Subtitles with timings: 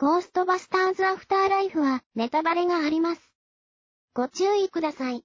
[0.00, 3.20] ゴーストバスターズアフターライフはネタバレがあります。
[4.14, 5.22] ご注意ください。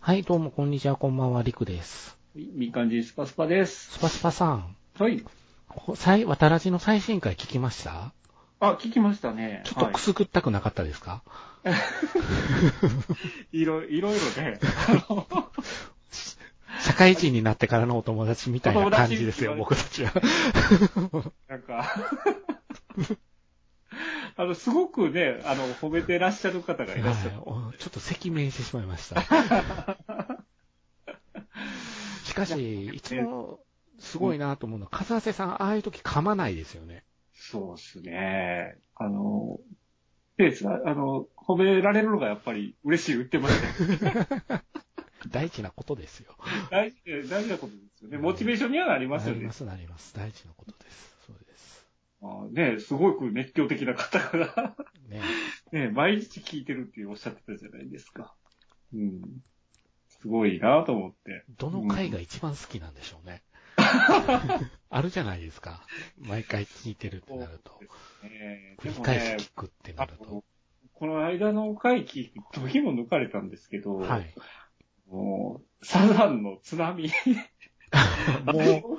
[0.00, 2.16] はい、どうもこんにちは、こんばんは、りくです。
[2.36, 3.90] みかんじスパスパです。
[3.94, 4.76] スパスパさん。
[5.00, 5.24] はい。
[5.96, 8.12] 最、渡らじの最新回聞きました？
[8.60, 9.62] あ、聞きましたね。
[9.64, 11.24] ちょっとくすぐったくなかったですか、
[11.64, 11.72] は
[13.50, 14.60] い、いろ、いろいろね。
[16.82, 20.12] 社会人になってからのお友達みたいな感じですよ、僕たちは。
[21.48, 21.84] なんか
[24.38, 27.30] あの、すごくね、あの、褒めてらっしゃる方がいらっしゃる。
[27.44, 29.20] はい、ちょっと赤面してしまいました。
[32.24, 33.58] しかし、いつも、
[33.98, 37.02] すごいなと思うのは、風瀬さん、ああいう時噛まないですよね。
[37.34, 38.76] そうですね。
[38.94, 39.58] あの、
[40.36, 44.62] ペースが、あの、褒められるのがやっぱり嬉しい言ってましたね。
[45.32, 46.36] 大事なことですよ。
[46.70, 48.18] 大事、大事なことですよね。
[48.18, 49.38] モチベーションにはなりますよね。
[49.38, 50.14] なります、なります。
[50.14, 51.17] 大事なことです。
[52.50, 54.74] ねすごく熱狂的な方が
[55.08, 55.20] ね
[55.72, 58.34] ね毎日聞いてるっておっしゃってたじゃないですか。
[58.92, 59.22] うん。
[60.08, 61.44] すごいなと思って。
[61.58, 63.42] どの回が一番好きなんでしょうね。
[64.90, 65.86] あるじゃないですか。
[66.18, 67.78] 毎回聞いてるってなると。
[68.22, 70.44] ね、繰り返し聞くってなると。
[70.94, 74.34] この間の回聞く時も抜かれたんですけど、はい。
[75.08, 77.08] もう、サザンの津波。
[78.44, 78.98] も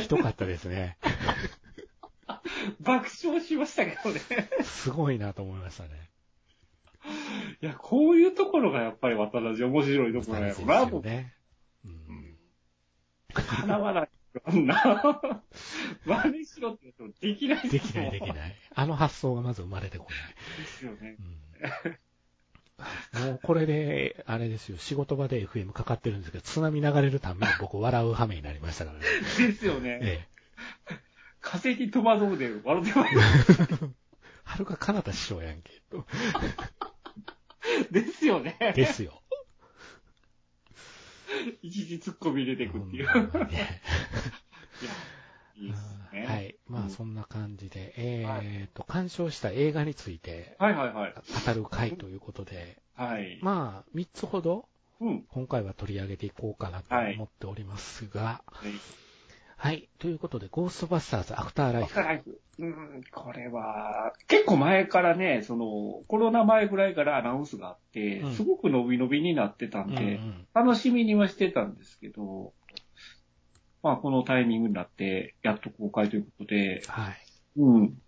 [0.00, 0.96] ひどかったですね。
[2.80, 4.20] 爆笑しましたけどね。
[4.62, 6.10] すごいなと思いましたね。
[7.62, 11.00] いや、こういうところがやっぱり渡辺面白いところやろなと。
[11.00, 11.34] ね。
[11.84, 12.36] うん。
[13.32, 14.08] 叶わない。
[14.48, 15.42] そんな。
[16.04, 18.56] 真似しろって言うとできないできない、できない。
[18.74, 20.62] あの発想がまず生まれてこない。
[20.62, 21.16] ですよね。
[21.18, 21.40] うん
[23.12, 29.04] もうこれで、あれですよ、仕事場で FM かかってるんですけど、津波流れるために僕笑う羽目になりましたからね。
[29.38, 29.98] ですよね。
[30.02, 30.26] え
[30.88, 30.96] え。
[31.40, 33.14] 風に戸惑うで笑ってまい
[34.44, 35.80] はるかかなた師匠やんけ。
[37.90, 38.56] ですよね。
[38.74, 39.20] ですよ。
[41.62, 43.46] 一時突っ込み入れていくっていう。
[43.48, 43.82] ね、
[45.56, 46.26] いいっすね。
[46.26, 46.56] はい。
[46.66, 51.14] まあ、そんな感じで、えっと、鑑賞した映画について、はいはいはい。
[51.46, 53.38] 語る回ということで、はい。
[53.42, 54.68] まあ、三つほど、
[55.00, 55.24] うん。
[55.28, 58.72] 今回は取り上げていこうかなと思っておりますが、はい。
[59.62, 59.90] はい。
[59.98, 61.84] ということで、ゴーストバスターズアフターライフ。
[61.84, 62.40] アフターライフ。
[62.60, 72.54] うん、これは、結構前からね、その、コロナ前ぐらいからアナウンスがあって、うん、すごく伸び伸びになってたんで、うんうん、楽しみにはしてたんですけど、
[73.82, 77.18] まあ、このタイミングになって、やっと公開ということで、はい。
[77.58, 77.98] うん。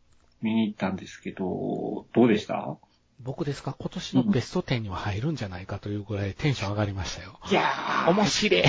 [0.40, 2.78] 見に行ったんですけど、どうでした？
[3.20, 3.76] 僕ですか？
[3.78, 7.38] 今年のベスト10には入るんじゃないかというぐらいテンション上がりましたよ。
[7.50, 8.10] いやー。
[8.10, 8.62] 面白い。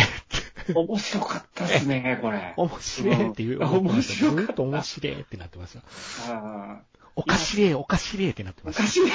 [0.73, 2.53] 面白かったですね、これ。
[2.57, 3.63] 面白いっていう。
[3.63, 4.45] 面白い。
[4.45, 6.33] ずっと面白いってなってました。
[6.33, 6.81] あ
[7.15, 8.83] おかしれえ、おかしれえってなってました。
[8.83, 9.09] おかしれえ。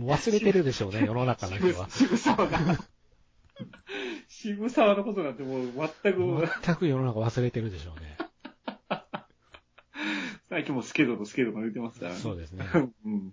[0.00, 1.88] もう忘れてるでしょうね、世の中の人は。
[1.90, 2.58] 渋沢が。
[4.28, 6.48] 渋沢のことなんてもう全く。
[6.64, 8.16] 全く世の中忘れてるでしょうね。
[10.48, 12.18] 最近もスケドとスケドが言ってますからね。
[12.18, 12.66] そうですね。
[12.74, 13.32] うんうん、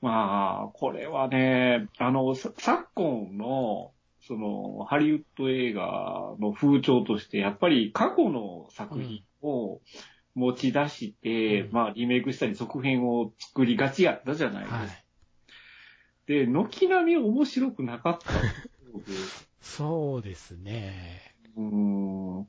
[0.00, 3.92] まあ、これはね、あの、昨今の、
[4.26, 9.80] その、ハリウッド映画の風潮として、やっぱり過去の作品を
[10.34, 14.78] 持ち出して、うん、まあ、リメイクしたり続編を作りがちやったじゃないですか。
[14.78, 14.88] はい、
[16.26, 18.30] で、軒並み面白くなかった。
[19.60, 21.34] そうですね。
[21.56, 22.46] うん。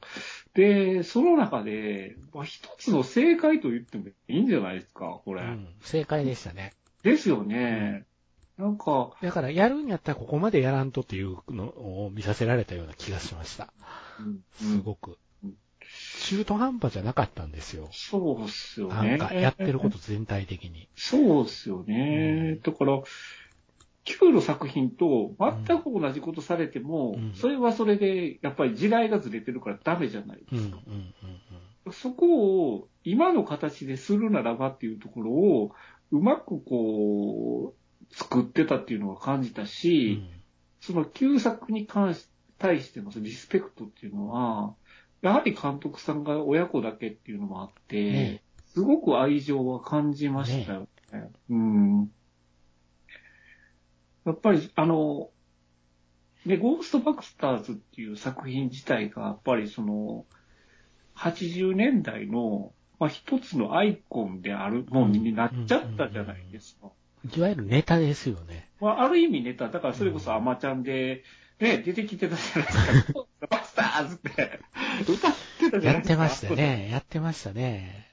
[0.53, 5.43] で、その中で、まあ、一つの正解と言ってもいいんじゃないですか、これ。
[5.43, 6.73] うん、正解でしたね。
[7.03, 8.05] ですよね。
[8.16, 8.16] うん、
[8.57, 9.11] なんか。
[9.21, 13.71] だから、やるんやったらここまでやらんとっていうのを見させられたような気がしました。
[14.19, 15.17] うん、すごく。
[16.23, 17.87] 中途半端じゃなかったんですよ。
[17.91, 19.17] そうっすよね。
[19.17, 20.89] なんか、やってること全体的に。
[20.95, 22.59] そうっすよね。
[22.63, 23.01] だから、
[24.03, 30.77] 旧の作品と全く同じことされても、うん、それはそれで、やっぱり時代がずれてるからダメじゃないですか。
[31.91, 35.71] そこを今の形でするならばっていうところを、
[36.11, 40.29] うまくこう、作ってたっていうのを感じたし、うん、
[40.81, 42.27] その旧作に関し、
[42.57, 44.73] 対してのリスペクトっていうのは、
[45.21, 50.87] やはり監督さんが親子だけっていうのもあって、ね、すごく愛情は感じましたよね。
[51.19, 52.11] ねうん
[54.25, 55.29] やっぱり、あの、
[56.45, 60.25] ね、ゴーストバクスターズっていう作品自体が、やっぱりその、
[61.15, 66.91] 80年代の、まあ、一つのアイコンであるもんになっちゃったじゃないですか。
[67.35, 68.69] いわゆるネタですよね。
[68.79, 69.69] まあ、ある意味ネタ。
[69.69, 71.23] だからそれこそアマちゃんで、
[71.59, 73.13] ね、出てきてたじゃないですか。
[73.13, 74.59] ゴーストバクスターズって
[75.11, 76.13] 歌ってたじゃないですか。
[76.13, 76.89] やってましたね。
[76.91, 78.07] やってましたね。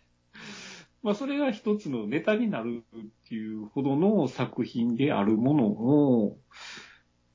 [1.02, 6.38] まあ、それが一つのネタになるっていうほどの作品であるものを、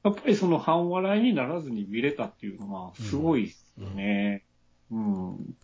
[0.04, 4.44] やっぱりその半笑いにならずに見れたっていうのは、すごいですよね。
[4.89, 5.36] うん。
[5.36, 5.56] うん、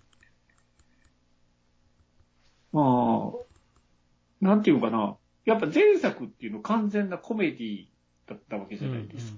[2.74, 5.18] まあ、なんていうかな。
[5.46, 7.86] やっぱ前作っていうの完全なコメディ
[8.28, 9.38] だったわけじゃないですか。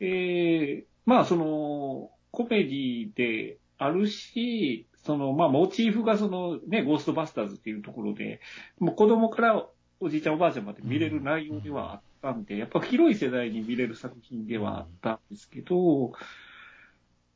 [0.00, 8.40] ええー、まあその、コメディであるし、その、まあ、モチーフがそのね、ゴーストバスターズっていうところで、
[8.78, 9.66] もう子供から
[10.00, 16.12] おじいちゃんおばあちゃんまで見れる内容ではあったんで、やっぱ広い世代に見れる作品ではあったんですけど、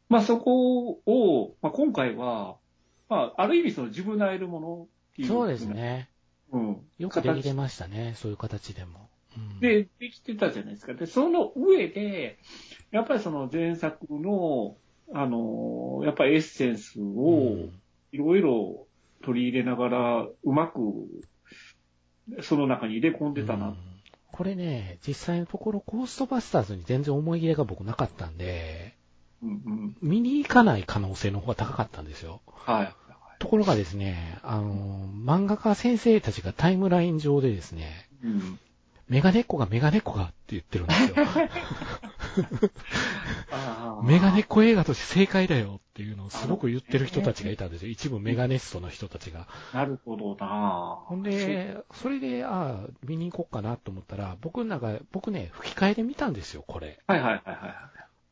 [0.08, 2.56] まあそこを、まあ今回は、
[3.08, 5.28] まあある意味その自分なえるものっていう。
[5.28, 6.10] そうですね。
[6.52, 6.76] うん。
[6.98, 9.08] よくできてましたね、そういう形でも。
[9.36, 10.94] うん、で、できてたじゃないですか。
[10.94, 12.38] で、その上で、
[12.90, 14.76] やっぱりその前作の、
[15.12, 17.68] あの、やっぱりエッセンスを
[18.12, 18.86] いろいろ
[19.22, 20.80] 取り入れながら、うまく、
[22.42, 23.76] その中に入れ込んでたな、うん、
[24.32, 28.94] これね、実際のところ、コーストバスターズに全然思い入れが僕なかったんで、
[29.42, 32.40] うんうん、見に行かない可能性の方が高かったんですよ。
[32.46, 32.94] はい。
[33.48, 38.58] ところがですね、あの、漫画家先生たちがタイムライン上でですね、うん、
[39.08, 41.14] メガネっ子がメガネっ子がって言ってるんですよ。
[44.04, 47.90] メガネっ子映画として正解だよっていうのをすごく言ってる人たちがいたんですよ。
[47.90, 49.48] 一部メガネストの人たちが。
[49.72, 56.98] なるほどなほんで、それで、ああ、見に行こうかなと思ったら、僕なんか、僕ね、吹き替えで見たんですよ、これ。
[57.06, 57.56] はいはいはいはい。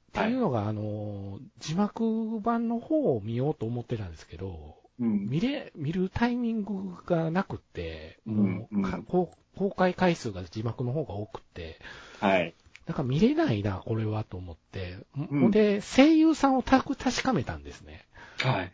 [0.08, 9.31] っていうのが、あの、字幕版の方を見ようと思ってたんですけど、うん、見れ、見るタイミングがなくって、もう、うんうん、公
[9.76, 11.78] 開回数が字幕の方が多くって、
[12.20, 12.54] はい。
[12.87, 14.98] なんか見れないな、これはと思って。
[15.16, 18.06] うん、で、声優さんをた確かめたんですね。
[18.38, 18.72] はい。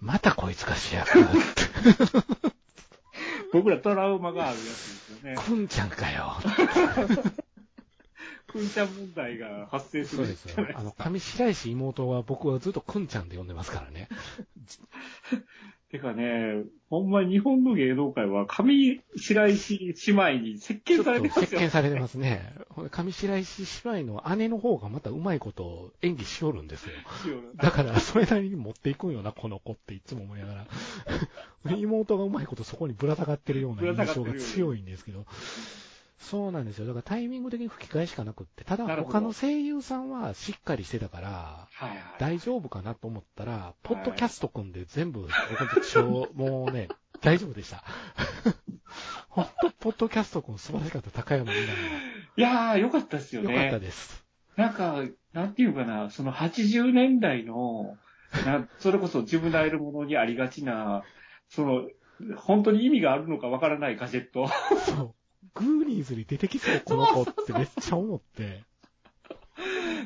[0.00, 2.50] またこいつが主役だって。
[3.52, 5.36] 僕らトラウマがあるやつですよね。
[5.42, 6.36] くんちゃんかよ。
[8.50, 10.66] くんちゃん問題が発生するそうですよ。
[10.74, 14.08] あの、上白石妹は僕はずっとくんちゃんで呼んでますからね。
[15.90, 21.46] てかね、ほんまに日本の芸能界は上白石姉妹に接見されてますよ、ね。
[21.48, 22.54] 接見されてますね。
[22.92, 26.92] 上白石姉妹の姉の方がまたうまいこと演技しおるんですよ。
[27.56, 30.66] だから、それなりに持っていくんよな、この子っていつも思いながら。
[31.76, 35.26] 妹がうまいことそこにぶら下がってるような印象が強いんですけど。
[36.20, 36.86] そうなんですよ。
[36.86, 41.68] だからタイミング的に吹き替えしかなくって、ただ他の声優さんはしっかりしてたから、
[42.18, 46.88] 大丈夫かなと思ったら、ポッドキャスト組んで全部、僕 もうね、
[47.22, 47.82] 大丈夫でした。
[49.28, 51.66] 本当、ポッドキャスト君素晴らしかった、高山みない
[52.40, 53.54] やー、よかったですよね。
[53.54, 54.24] よかったです。
[54.56, 55.02] なんか、
[55.32, 57.96] なんていうかな、その80年代の、
[58.44, 61.02] なそれこそ自分のえるものにありがちな、
[61.48, 61.88] その、
[62.36, 64.48] 本当に意味があるのかわからないガジェット。
[64.84, 65.19] そう。
[65.54, 68.62] グーニーズに出てきそう、この子ってめっちゃ思って。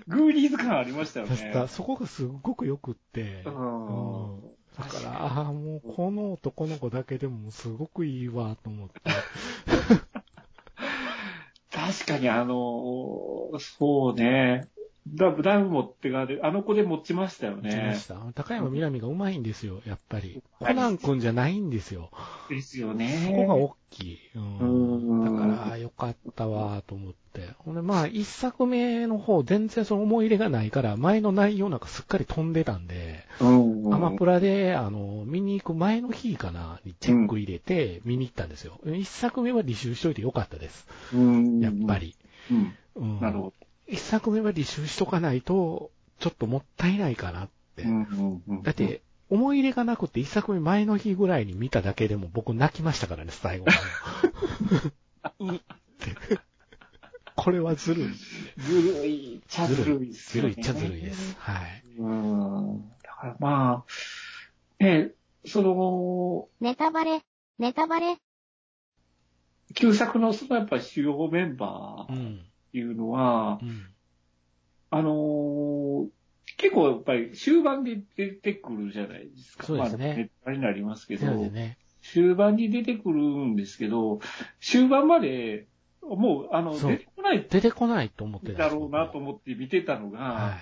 [0.08, 1.66] グーニーズ感ありましたよね。
[1.69, 3.42] そこがすっごく良くって。
[3.46, 4.40] うん。
[4.76, 9.00] だから、ああ、もうこの男の子だけでもすごくいいわ、と思って。
[11.70, 14.69] 確かにあの、そうね。
[15.06, 16.40] だだいぶ持ってがる。
[16.42, 17.70] あの子で持ちましたよね。
[17.70, 18.14] 持ちました。
[18.34, 20.42] 高山みなみがうまいんですよ、やっぱり。
[20.58, 22.10] コナン君じゃないんですよ。
[22.48, 23.22] ですよね。
[23.26, 24.19] そこが大きい。
[24.34, 25.24] うん。
[25.24, 27.50] だから、よかったわ、と思って。
[27.58, 33.44] ほんで、まあ、一作目の方、全然その思い入れがないから、前の内容なんかすっかり飛んでたんで、ア
[33.98, 38.81] マプラで、あの、見に行く前の日かな、にチェック入れて、見に行ったんですよ。
[38.86, 40.86] 一作目は履修しといてよかったです。
[41.60, 42.17] やっぱり。
[42.96, 43.20] うん。
[43.20, 43.63] なるほど。
[43.86, 47.84] 一作目は履修しとかないと、ちょっともったいないかなって。
[48.62, 53.67] だって、思い入れがなくて一作目前の日ぐらいに見ただけでも僕泣きましたからね、最後。
[55.41, 56.38] うって。
[57.36, 58.14] これはずるい。
[58.58, 61.36] ずるいっちゃずるいです、ね、ずるいっちゃずるいです。
[61.38, 61.84] はい。
[61.98, 62.88] うん。
[63.03, 63.84] だからま
[64.81, 65.10] あ、ね、
[65.46, 67.22] その、ネタバレ、
[67.58, 68.19] ネタバレ。
[69.74, 73.86] 旧作のそのやっぱ主要メンバー、うんっていうのは、うん、
[74.90, 76.08] あのー、
[76.56, 79.64] 結構やっぱり終盤で出てくるじゃないですか。
[79.64, 80.31] そうですね。
[80.44, 84.19] まあ、になりますけど、ね、終盤に出てくるんですけど、
[84.60, 85.69] 終盤まで、
[86.02, 87.46] もう、あの、出てこない。
[87.48, 88.64] 出てこないと思ってた。
[88.64, 90.58] だろうなと思って見てたのが、は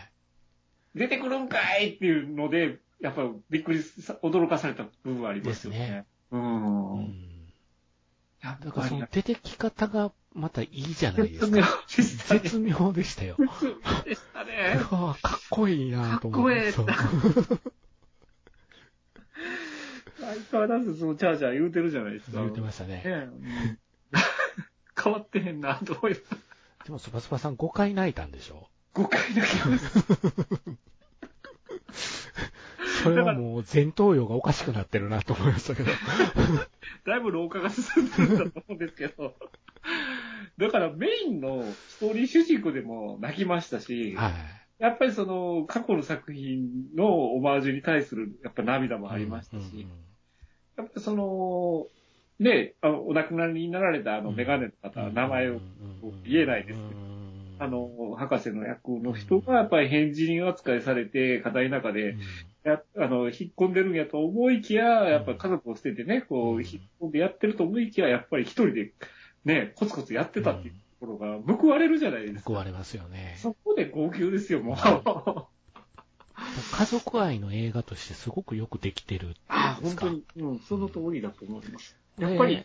[0.94, 3.78] い、出てくるんかいっていうので、やっぱりびっくり、
[4.22, 5.78] 驚かされた部分はありますよね。
[5.78, 6.92] ねうん。
[6.92, 7.31] うん
[8.42, 11.84] だからその出てき方がまたいいじゃないですか。
[11.86, 13.36] 絶妙でしたよ。
[13.38, 14.80] 絶妙でしたね。
[14.90, 16.72] かっこいいなと思って。
[16.72, 17.44] かっこいい。
[20.20, 22.38] 最変わらずそのチャーチャー言うてるじゃないですか。
[22.38, 23.02] 言ってましたね。
[23.04, 23.78] ねうん
[25.02, 26.22] 変わってへんな、と思います。
[26.84, 29.98] でも、スパスパさん5回泣いたんでしょ？5回だけです。
[33.02, 35.90] それはもう前頭葉がおかしくなってるなと思いましたけど。
[37.06, 39.34] だいぶ老化が進んでるんだと思うんですけど。
[40.58, 44.32] だからメインのストーリー主人公でも泣きましたし、はい。
[44.78, 49.86] やっぱりその過去の作品のオマージュに対するやっぱ涙もありましたし、うんうん
[50.76, 51.86] やっぱりその、
[52.38, 55.60] ね、あのお亡くなりになられたあのメガネの方、名前を
[56.24, 57.00] 言えないですけど、
[57.58, 62.16] あの、博士の役の人がやっぱり変人扱いされて、課題の中で、
[62.64, 68.92] や、あの、引っ込んでるんやと思いきや、やっぱり家族を捨ててね、こう、引っ込んでやってると思いきや、やっぱり一人で、
[69.44, 72.50] ね、コツコツやってたっていうところが報われるじゃないですか。
[72.50, 73.36] 報われますよね。
[73.38, 74.76] そこで号泣ですよ、もう。
[76.76, 80.06] 家族愛の映画としてすごくよくできてるあうんですか。
[80.06, 81.96] 本当に、うん、その通りだと思います。
[82.18, 82.64] ねやっぱり、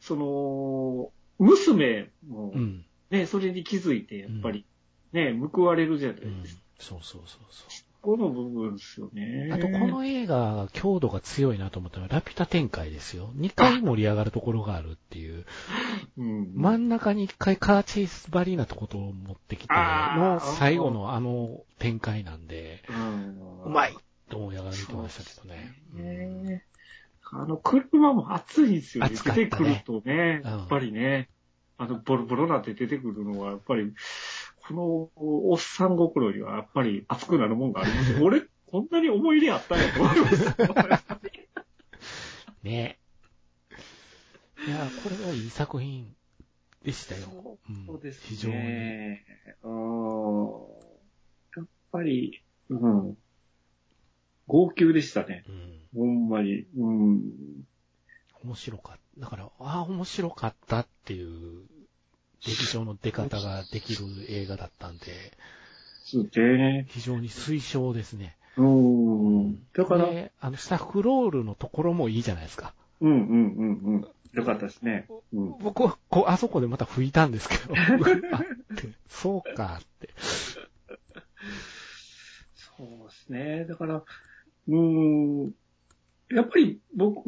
[0.00, 2.84] その、娘もう、ん。
[3.10, 4.66] ね、それに気づいて、やっぱり、
[5.12, 6.62] ね、報われるじゃないうんですか。。
[6.78, 7.87] そうそうそうそう。
[8.00, 9.50] この部分ですよね。
[9.52, 13.32] あと、この映画、強度が強いなと思ったのは、ラピュタ展開ですよ。
[13.36, 15.44] 2回盛り上がるところがあるっていう。
[16.16, 22.82] うん、真ん中に1回カーチェイスバリーなとことを持ってきての最後のあの展開なんで、
[23.64, 23.96] うまい
[24.30, 25.74] と思いながら見てましたけどね。
[25.94, 26.64] ね
[27.30, 29.10] あの、車も暑いんですよね。
[29.10, 31.28] 出てくるとね、うんやっぱりね、
[31.76, 33.92] あの、ボロボロなって出てくるのは、やっぱり、
[34.68, 38.14] このおっさん心にはやっぱり熱くなるもんがあります。
[38.22, 41.20] 俺、こんなに思い入れあったんやと思いました。
[42.62, 42.98] ね
[44.66, 46.14] いや、これはいい作品
[46.82, 47.58] でしたよ。
[47.66, 48.26] うんそうですね。
[48.28, 48.56] 非常に。
[49.62, 50.42] うん。
[51.56, 53.16] やっぱり、うん。
[54.46, 55.44] 号泣でしたね。
[55.48, 56.66] うんほんまに。
[56.76, 57.22] うん。
[58.44, 59.20] 面白かった。
[59.22, 61.62] だから、ああ、面白かったっていう、
[62.40, 65.06] 劇場の出方ができる映画だったんで、
[66.04, 66.86] そうね。
[66.88, 68.36] 非常に推奨ですね。
[68.56, 69.58] うん。
[69.74, 72.72] だから、で、あの、スタッフロールのところもいいじゃないですか。
[73.00, 74.08] うんうんうんうん。
[74.32, 75.06] よかったですね。
[75.32, 75.58] うん。
[75.58, 77.74] 僕は、こう、あそこでまた吹いたんですけど、
[79.08, 80.14] そうかって。
[82.54, 83.64] そうですね。
[83.66, 85.52] だから、うーん。
[86.30, 87.26] やっぱり僕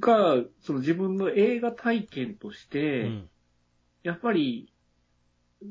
[0.00, 3.28] が、その自分の映画体験としうて、ん。
[4.02, 4.72] やっぱり、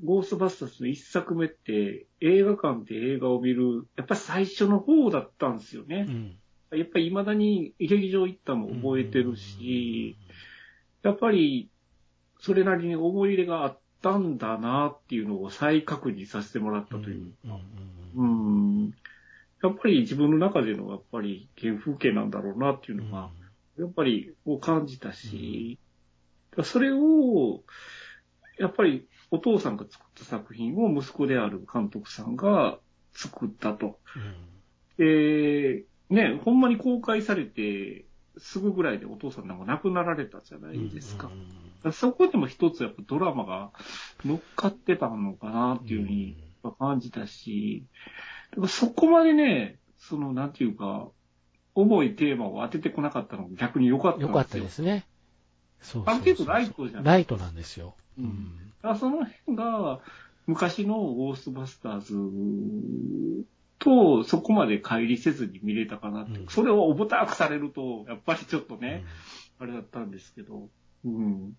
[0.03, 6.05] ゴーストバスターズの一作目って、映画館で映画を見る、やっぱり最初の方だったんですよね。
[6.07, 6.37] うん。
[6.77, 10.15] やっぱり未だに劇場行ったのも覚えてるし、
[11.03, 11.69] やっぱり、
[12.39, 17.49] それなりに思い入れがあったんだなっていうのを再確認させてもらったうん、といううん。
[17.49, 17.59] か、
[18.15, 18.83] うん。
[18.83, 18.93] うん。
[19.61, 23.29] やっぱり自分の中でのやっぱり原風景なんだろうなっていうのが、
[23.77, 25.77] やっぱりこう感じたし、
[26.63, 27.63] それを、
[28.61, 32.77] やっぱりお父さんが作った作品を息子である監督さんが
[33.13, 33.99] 作ったと。
[34.97, 38.05] で、ね、ほんまに公開されて、
[38.37, 41.27] すぐぐらいでお父さんなんか亡くなられたじゃなうんいですか。
[41.27, 41.47] うんうん
[41.91, 43.71] そこでも一つやっぱドラマが
[44.23, 46.37] 乗っかってたのかなっていうふうに
[46.77, 47.87] 感じたし、
[48.67, 51.07] そこまでね、そのなんていうか、
[51.73, 54.29] 重いテーマを当ててこなかったのが逆に良かったんですよ。
[54.29, 55.05] よかったですね。
[55.81, 57.95] そうある程度ライトじゃないライトなんですよ。
[58.17, 58.55] ううんん。
[58.81, 59.99] だからその辺が、
[60.47, 63.45] 昔のゴーストバスターズ
[63.79, 66.39] とそこまで乖離せずに見れたかなって。
[66.39, 69.03] うんそれを重たくされると、やっぱりちょっとね、
[69.59, 70.69] あれだったんですけど、
[71.05, 71.55] うん。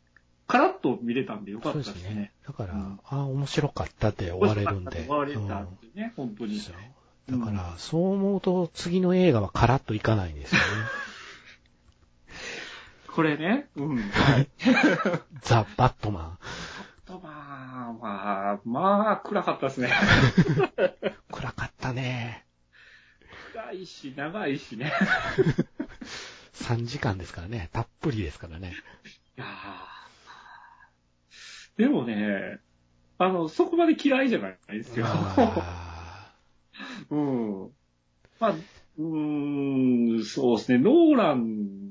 [0.46, 2.32] カラッと見れたんでよかったでねそうですすね。。
[2.46, 5.04] だから、うんああ、面白かったって終われるんで。
[5.04, 6.60] 終われたっていうね、本当に。
[6.60, 10.66] だから、そう思うと、次の映画はカラッといかないんですよね。
[13.12, 13.98] これね、うん。
[13.98, 14.48] はい。
[15.42, 16.38] ザ・バットマ
[17.04, 19.88] とまあ、まあ、まあ、暗かったですね。
[19.88, 19.90] ン。
[21.30, 22.46] 暗かったね。
[23.52, 24.90] 暗いし、長いしね。
[26.54, 27.68] 3時間ですからね。
[27.74, 28.72] たっぷりですからね。
[29.36, 32.60] いやーでもね、
[33.18, 35.04] あの、そこまで嫌いじゃないですよ。
[35.06, 36.34] あ
[37.10, 37.70] うん。
[38.40, 40.78] まあ、うーん、そうですね。
[40.78, 41.81] ノーラン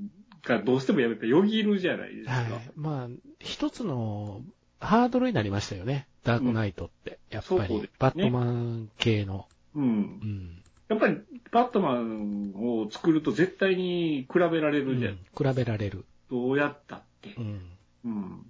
[0.44, 2.34] がどうしてもやめたよぎるじゃないですか。
[2.34, 2.72] ーはい。
[2.76, 3.08] まあ、
[3.40, 4.42] 一つの
[4.80, 6.08] ハードルになりましたよね。
[6.24, 7.20] ダークナイトって。
[7.30, 9.48] やっぱり、ねバットマン系の。
[9.76, 9.88] うんう。
[10.26, 10.62] ん。
[10.90, 11.18] やっぱり、
[11.52, 15.16] バットマンを作ると絶対に比べられうんるじゃん。
[15.16, 16.06] 比べられる。
[16.30, 17.42] どうやったってう。
[17.42, 17.62] ん。
[18.06, 18.46] うん。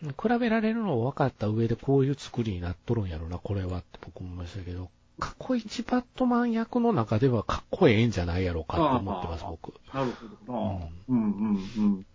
[0.00, 9.74] 比べられるのを分かった上でこういう作りになっとるんやろな、これはって僕も思いましたけど、過去一バットマン役の中ではかっこええんじゃないやろうかって思ってます、僕。
[9.92, 10.12] なる
[10.46, 11.16] ほどな、うん。
[11.16, 12.06] うんうんうん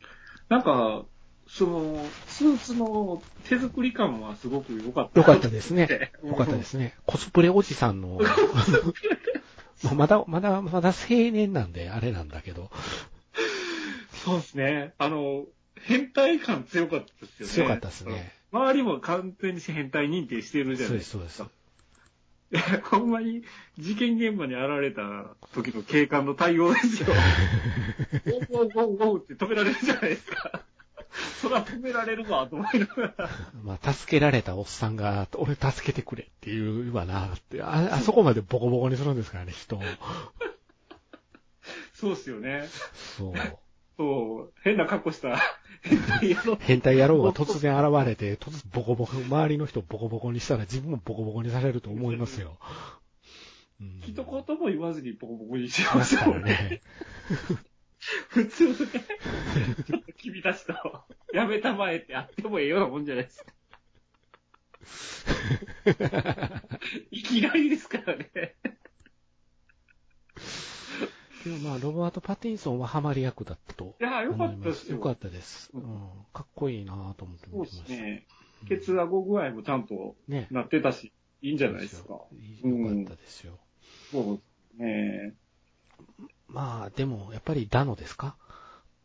[0.50, 1.05] なんか、
[1.48, 5.19] その、スーツの手作り感はすごく良かった。
[5.19, 6.12] 良かったですね。
[6.24, 6.93] 良かったですね。
[7.05, 8.19] コスプレおじさんの、
[9.95, 10.93] まだ、まだ、まだ青
[11.31, 12.72] 年なんで、あれなんだけど。
[14.24, 14.93] そうですね。
[14.98, 15.45] あの、
[15.75, 17.53] 変態感強かったですよね。
[17.53, 18.31] 強かったですね。
[18.51, 21.17] 周りも完全に変態認定してるじゃないですか。
[21.19, 21.62] そうです、そうです。
[22.86, 23.43] ほんまに
[23.77, 27.07] 事件現場に現れた時の警官の対応ですよ。
[28.25, 30.62] ゴーゴーゴーゴーって止められるじゃないですか。
[31.41, 33.29] そら止められるわ、と思いながら。
[33.63, 37.62] まあ、助けられたおっさんが、俺助けてくれって言うわな、って。
[37.62, 39.81] あ、あそこまでボコボコにするんですからね、人を。
[41.93, 42.67] そうっすよね。
[43.17, 43.33] そう。
[43.98, 45.40] そう、変な格好した
[45.84, 46.56] 変態野郎。
[46.56, 52.58] 変態野郎が突然現れて、突然ボコボコ、周りの人をボコボコにしたら自分もボコボコにされると思いますよ。
[53.82, 54.26] うん、一言
[54.58, 56.82] も言わずにボコボコにしますからね。
[58.30, 60.74] 普通ね、ちょっと君たちと、
[61.34, 63.54] やめたまえってあってもええようなもんじゃないですか。
[67.12, 68.56] いきなりですからね。
[71.44, 73.96] でもまあ、ロバート・パティンソンはハマり役だったと。
[74.00, 74.98] いや、よかったですよ。
[74.98, 75.70] よかったです。
[75.74, 75.82] うん。
[76.32, 77.78] かっこいいなと思ってました。
[77.78, 78.26] そうですね。
[78.68, 80.16] ケツアゴ具合もちゃんと
[80.52, 82.14] なってたし、ね、いいんじゃないですか。
[82.14, 82.26] よか
[82.94, 83.58] ったですよ。
[84.14, 84.42] うん、そうで
[84.78, 85.34] すね。
[86.48, 88.38] まあ、でも、やっぱりダノですか？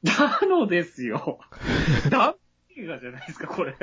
[0.04, 1.40] ダノですよ。
[2.10, 2.36] ダ
[2.76, 3.74] 映画じゃないですか、これ。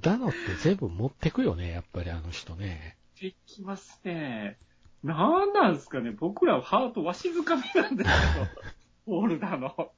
[0.00, 2.96] ダノって全部持ってくよね、やっぱりあの人ね。
[3.20, 4.58] できますね。
[5.02, 8.14] なんなんですかね、僕らはハートわしづかみなんですよ。
[9.06, 9.92] オールダの。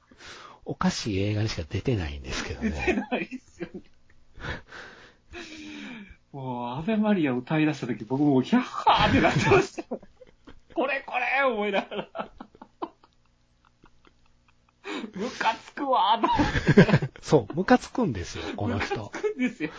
[0.65, 2.71] おかしい映画にしか出てないんですけどね。
[2.71, 3.81] 出てないっすよね。
[6.31, 9.83] もう、アベマリア歌い出した時僕もうヒャッハーってなってました。
[9.83, 12.31] これこれ思いながら。
[15.13, 18.97] ムカつくわー そう、ムカつくんですよ、この人。
[18.97, 19.69] ムカつくんですよ。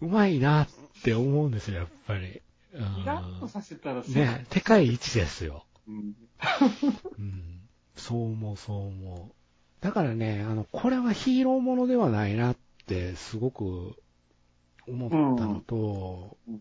[0.00, 0.68] うまいなっ
[1.02, 2.40] て思うんですよ、やっぱり。
[2.78, 5.64] イラッとさせたらね、世界一ですよ。
[5.86, 6.14] うん。
[7.18, 7.60] うん。
[7.96, 9.34] そう思う、そう思う。
[9.80, 13.96] だからね、あの、これはヒーローものではないなってすごく
[14.88, 16.60] 思ったのと、うん、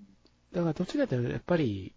[0.52, 1.94] だからどちらかというとやっぱり、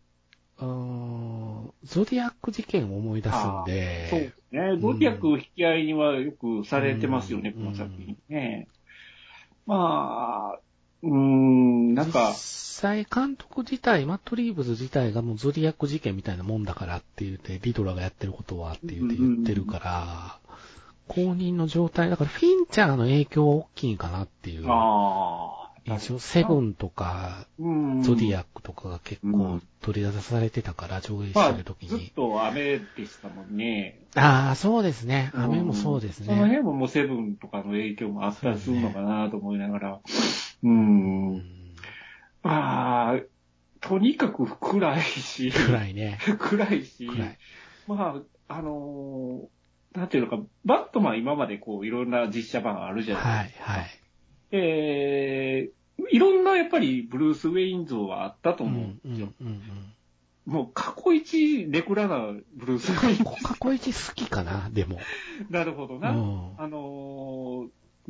[0.59, 4.09] うん、ゾディアック事件を思い出すんで。
[4.11, 4.77] そうですね。
[4.79, 8.69] ゾディアック引き合いにはよくされてますよね、うん、この作品ね。
[9.67, 10.61] まあ、
[11.03, 12.31] うーん、なんか。
[12.31, 20.39] 実際監督自体、マット・リーブズ自体がもうゾディアック事件みたいなもんだからって言って、リドラがやってることはって言って言ってるから、
[21.09, 24.65] 公認の状態、だからフィンチャーの影響は大きいかなっていう。
[24.69, 25.71] ああ。
[25.85, 27.65] 一応、セブンとか、ゾ
[28.15, 31.91] ディアックとかが結構取り出されてたから、上映してる時に。
[31.91, 33.99] まあ、ずっと雨でしたもんね。
[34.15, 35.31] ああ、そうですね。
[35.35, 36.27] 雨もそうですね。
[36.27, 40.01] その辺ももうセブンとかの影響もあったりするのかなと思いながら。
[40.63, 41.60] う、ね、ん。
[42.43, 43.21] まあ、
[43.81, 45.53] とにかく暗いし。
[45.53, 46.19] 暗いね。
[46.39, 47.07] 暗いし。
[47.07, 47.39] 暗い。
[47.87, 53.65] まあ、あのー、なんていうのか、バットマン今までこう、いろんな実写版あるじゃないですか。
[53.65, 53.91] はい、はい。
[54.53, 59.33] えー、いろんなやっぱりブルース・ウェイン像はあったと思うんですよ。
[59.41, 59.63] うんうんうん
[60.47, 63.25] もう過去一レクラなブルース・ウェインズ。
[63.25, 64.99] 過去一好きかな、でも。
[65.49, 66.11] なるほどな。
[66.11, 67.10] うん、あのー、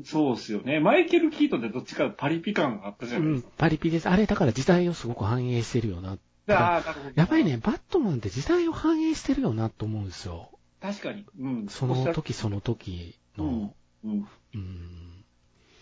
[0.04, 0.80] そうっすよね。
[0.80, 3.48] マイケル・キートンってどっちかパリピ感があったじゃないですか。
[3.48, 4.08] うん、パリピです。
[4.08, 6.18] あれだから時代をすごく反映してるよな。
[6.48, 7.12] あなるほど。
[7.14, 10.50] やっぱりね、バットマンって時代を反映してるよなと思うんですよ。
[10.80, 11.24] 確かに。
[11.38, 11.68] うん。
[11.68, 13.74] その時その時の。
[14.04, 14.10] うん。
[14.12, 15.24] うん、うん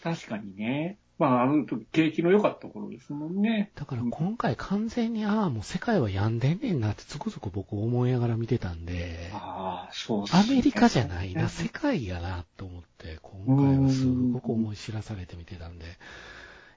[0.02, 0.98] 確かにね。
[1.18, 3.72] まあ、あの時、景気の良かった頃ですもんね。
[3.74, 15.87] だから今回完全に、ああ、もう世界は病んでんねんなってつくづく僕思いながら見てたんで、ああ、そうアメリカじゃないな、世界やなと思って、今回はすごく思い知らされて見てたんで、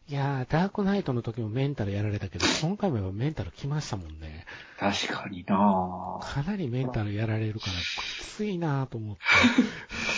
[0.09, 4.45] いやー、ダークナイトの時もメンタルやられたけど、今回もメンタル来ましたもんね。
[4.77, 9.21] 確かになかなりメンタルやられるから、きついなと思って。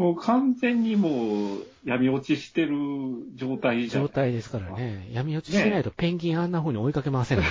[0.00, 2.70] もう完全にもう闇落ちしてる
[3.34, 4.04] 状態じゃん。
[4.04, 5.06] 状態ですからね。
[5.12, 7.44] 闇落ちしてないとペンギンあんな風に追いかけませんね。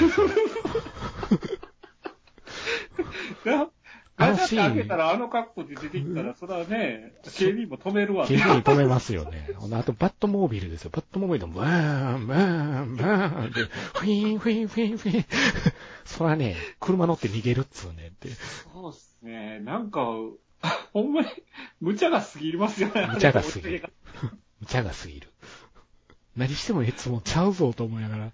[4.18, 4.74] あのシーン。
[4.74, 8.30] 開けたらあの格好で出てきたら、それはね、警備員も止めるわね。
[8.30, 9.48] 警備員止めますよね。
[9.72, 10.90] あと、バットモービルですよ。
[10.92, 13.60] バットモービルのバーン、バーン、バーンって、
[13.94, 15.26] フィーン、フィーン、フィーン、フィーン。
[16.04, 18.30] そらね、車乗って逃げるっつうねって。
[18.74, 19.60] そうっすね。
[19.60, 20.02] なんか、
[20.94, 21.28] ほんまに、
[21.80, 23.10] 無茶が過ぎますよね。
[23.14, 23.90] 無茶が過ぎる。
[24.60, 25.30] 無茶が過ぎる。
[26.36, 28.32] 何してもいつもちゃうぞと思いながら。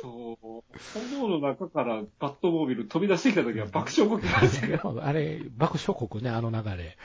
[0.00, 0.60] そう。
[0.94, 5.00] 炎の中からバットモービル飛び出してきた時は爆笑こきましたけど。
[5.04, 6.96] あれ、爆笑国ね、あの流れ。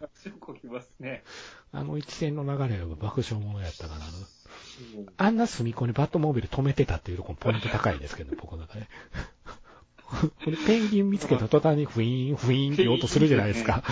[0.00, 1.22] 爆笑こきますね。
[1.72, 4.00] あの一連の流れは爆笑ものやったから、
[5.16, 8.88] あんな隅っこにバットモービル止めてたっていうところポイント高いですけど、僕の中で。
[10.44, 13.82] これペンギン見つけた途端にフィーン、フィーンって音するじゃないですか。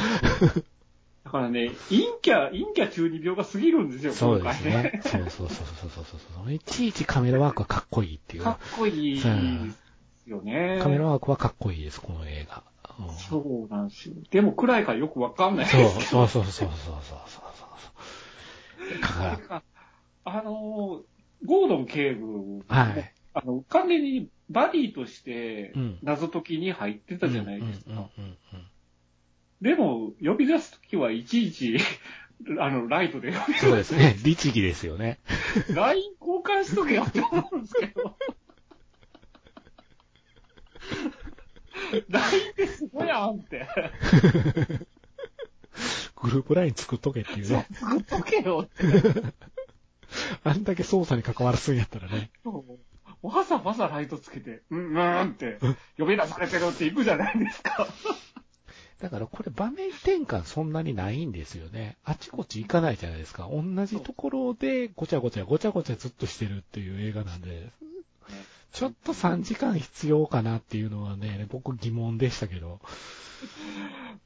[1.25, 5.01] だからね、陰キャ、陰キャ中二病が過ぎるんですよ、そうですね。
[5.03, 6.05] そうそうそうそうそう
[6.45, 8.45] そういちいちカメラワークはかっこいいっていう。
[8.45, 10.79] かっこいいですよね。
[10.83, 12.63] カメラワークはかっこいいです、この映画。
[12.99, 14.15] うん、そうなんですよ。
[14.31, 16.69] でも暗いからよくわかんないそうそうそうそうそうそう
[17.27, 17.43] そ
[18.95, 19.63] うだから、
[20.25, 21.03] あの、
[21.45, 23.13] ゴードン警部、はい。
[23.37, 28.09] あの、完全にバディとして謎解きに入ってたじゃないですか。
[29.61, 31.77] でも、呼び出すときはいちいち、
[32.59, 33.67] あの、ライトで呼び出す。
[33.67, 34.17] そうですね。
[34.25, 35.19] 律儀ですよね。
[35.75, 38.17] LINE 交換しとけよって思うんですけど。
[42.09, 43.67] LINE ですごいやんって。
[46.17, 47.67] グループ LINE 作っとけっていうね。
[47.73, 49.35] 作っとけよって。
[50.45, 52.31] あんだけ操作に関わらすんやったらね。
[52.43, 52.79] そう。
[53.23, 55.59] わざわざライトつけて、うん、うんって、
[55.99, 57.87] 呼び出されてるって行くじゃないですか。
[59.01, 61.97] だからこれ場面転換そんなにないんですよね。
[62.05, 63.49] あちこち行かないじゃないですか。
[63.51, 67.71] 同じところでごちゃごちゃごちゃごちゃずっとしてるっていう映画なんで、
[68.73, 72.81] ちょっと3時間必要かなっていうのはね、僕疑問でしたけど。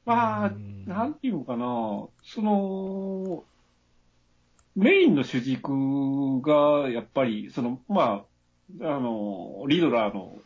[0.05, 0.51] まあ、
[0.85, 1.65] なんていうのかな、
[2.23, 3.43] その、
[4.75, 8.30] メインの主軸が、やっぱり、その、まあ、
[8.81, 10.39] あの、リドラーの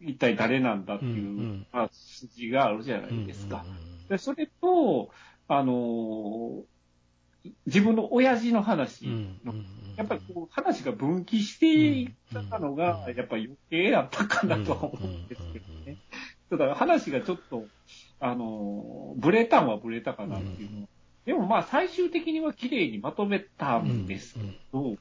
[0.00, 3.64] 一体誰なんだっていう、筋があるじゃないですか。
[4.08, 5.10] でそれと、
[5.48, 6.62] あの
[7.66, 9.06] 自分の親父の話
[9.44, 9.54] の、
[9.96, 12.10] やっぱりこう話が分岐していっ
[12.50, 15.96] たのが、やっぱり余計やったかなとは思うんですけどね。
[16.50, 17.64] ただ話がちょっと、
[18.18, 20.88] あの、ブレたんはブレたかなっていうの。
[21.24, 24.40] でもまあ最終的には綺麗にまとめたんですけ
[24.72, 24.96] ど、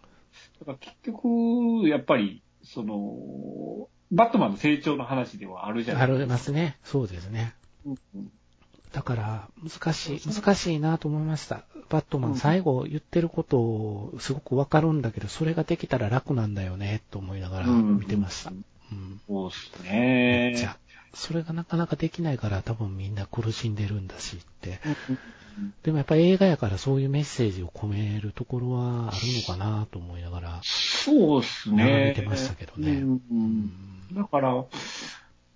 [0.59, 2.41] だから結局、やっぱり、
[2.73, 6.21] その、バットマンの成長の話ではあるじゃないですか。
[6.21, 6.77] ありますね。
[6.83, 7.53] そうですね。
[7.85, 8.31] うんうん
[8.91, 11.63] だから、難しい、難しいなと思いました。
[11.89, 18.51] バットマン、最後言ってることをすごくわかるんだけど、それができたら楽なんだよね、と思いながら見てました。
[18.91, 19.21] うん。
[19.27, 20.53] そうですね。
[20.57, 20.75] じゃ
[21.13, 24.79] それがなかなかできないから多分みんな苦しんでるんだしって。
[25.83, 30.59] でもやっぱ映画やからそういうメッセージを込めるところはあるのかなと思いながら。
[30.63, 32.13] そうですね。
[32.17, 32.91] 見てましたけどね。
[32.91, 33.71] うん、うん
[34.13, 34.65] だから、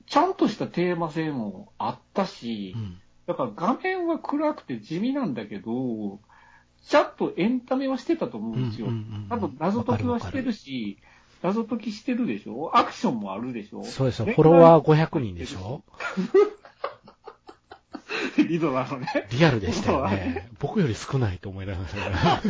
[0.05, 6.19] ちゃんとしたテーマ性もあったし、うん、だから画面は暗くて地味なんだけど、
[6.87, 8.87] ちゃんとエンタメはしてたと思うんですよ。
[9.29, 10.97] 多分謎解きはしてるし、
[11.43, 12.71] 謎解きしてるでしょ？
[12.75, 13.83] アクションもあるでしょ？
[13.83, 14.25] そうですよ。
[14.25, 15.83] フォロワー500人でしょ？
[18.37, 19.27] リドラのね。
[19.31, 20.49] リアルでしたよね。
[20.59, 22.41] 僕より少ないと思いながら。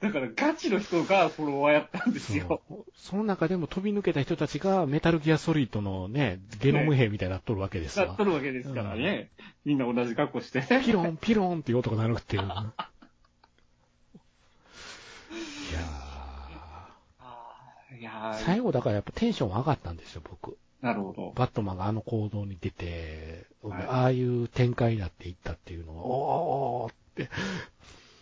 [0.00, 2.62] だからガチの人がフォロワーやったんですよ。
[2.96, 8.06] その中でも飛び抜けた人たちがメタルギアソリッドのね、ゲノム兵みたいになっとるわけですよ。
[8.06, 9.30] なっとるわけですからね。
[9.38, 10.62] うん、みんな同じ格好して。
[10.82, 12.42] ピロン、ピロンっていう音が鳴るっていう。
[18.00, 20.56] いや最後だからやっぱテンション上がったんですよ、僕。
[20.80, 21.32] なるほど。
[21.36, 27.28] バットマンがあの行動に出て、はい、ああいう展開になっていったっていうのは、おーって。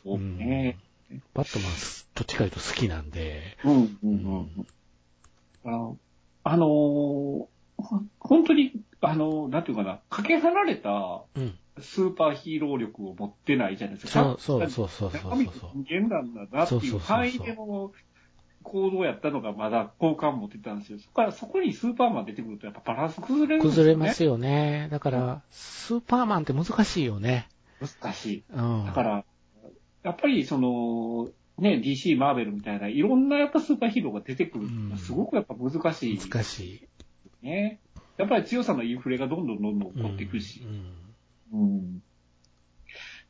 [0.05, 0.77] そうね。
[1.33, 1.71] バットマン、
[2.17, 3.57] どっちかというと好きなんで。
[3.65, 4.67] うん、うん、うん。
[5.65, 5.97] あの、
[6.43, 7.47] あのー、
[8.19, 11.23] 本当に、あの、なんていうかな、かけ離れた、
[11.81, 14.37] スーパーヒーロー力を持ってないじゃないですか。
[14.41, 15.71] そうそうそうそうそうそう。
[15.75, 17.93] 人間なんだなっていう範囲での
[18.69, 20.99] 行動やったのがまだ好感持ってたんですよ。
[20.99, 23.87] そこから、そこにスーパーマン出てくるとやっぱバランス崩れるんですよね。
[23.87, 24.89] 崩れますよね。
[24.91, 27.49] だから、スーパーマンって難しいよね。
[27.81, 28.45] 難しい。
[28.51, 28.87] うん。
[28.87, 29.25] だから、
[30.03, 31.29] やっぱりその、
[31.59, 36.19] ね、DC、マーベルみたいな、いろんなやっぱスーパーヒーローが出てくるのすごくやっぱ難しい。
[36.19, 36.61] 難し
[37.43, 37.45] い。
[37.45, 37.81] ね。
[38.17, 40.63] やっぱり強さのインフレがどんどんどんどん起こっていくし。
[41.53, 41.61] うん。
[41.61, 42.03] うん、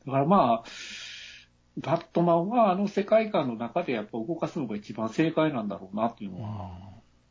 [0.05, 0.69] だからまあ、
[1.81, 6.71] バットマンはあの世界観の中でやっぱ動かすのが一番正解なんだろうなっていうのは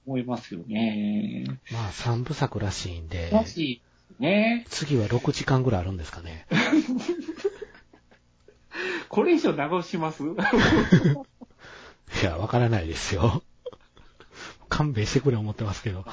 [0.07, 1.45] 思いますよね。
[1.73, 3.31] まあ三部作らしいんで。
[3.33, 3.83] らしい。
[4.23, 4.65] ね。
[4.71, 6.47] 次は6時間ぐらいあるんですかね。
[9.09, 10.23] これ以上長押します？
[10.25, 10.27] い
[12.25, 13.43] や、わからないですよ。
[14.69, 16.05] 勘弁してくれ思ってますけど。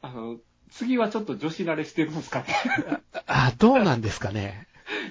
[0.00, 0.36] あの、
[0.70, 2.46] 次はちょっと女子慣れしてるんですかね。
[3.26, 4.67] あ、どうなんですかね。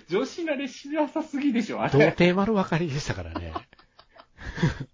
[0.10, 1.92] 女子慣れしなさすぎでしょ、あれ。
[1.92, 3.54] 童貞丸分かりでしたからね。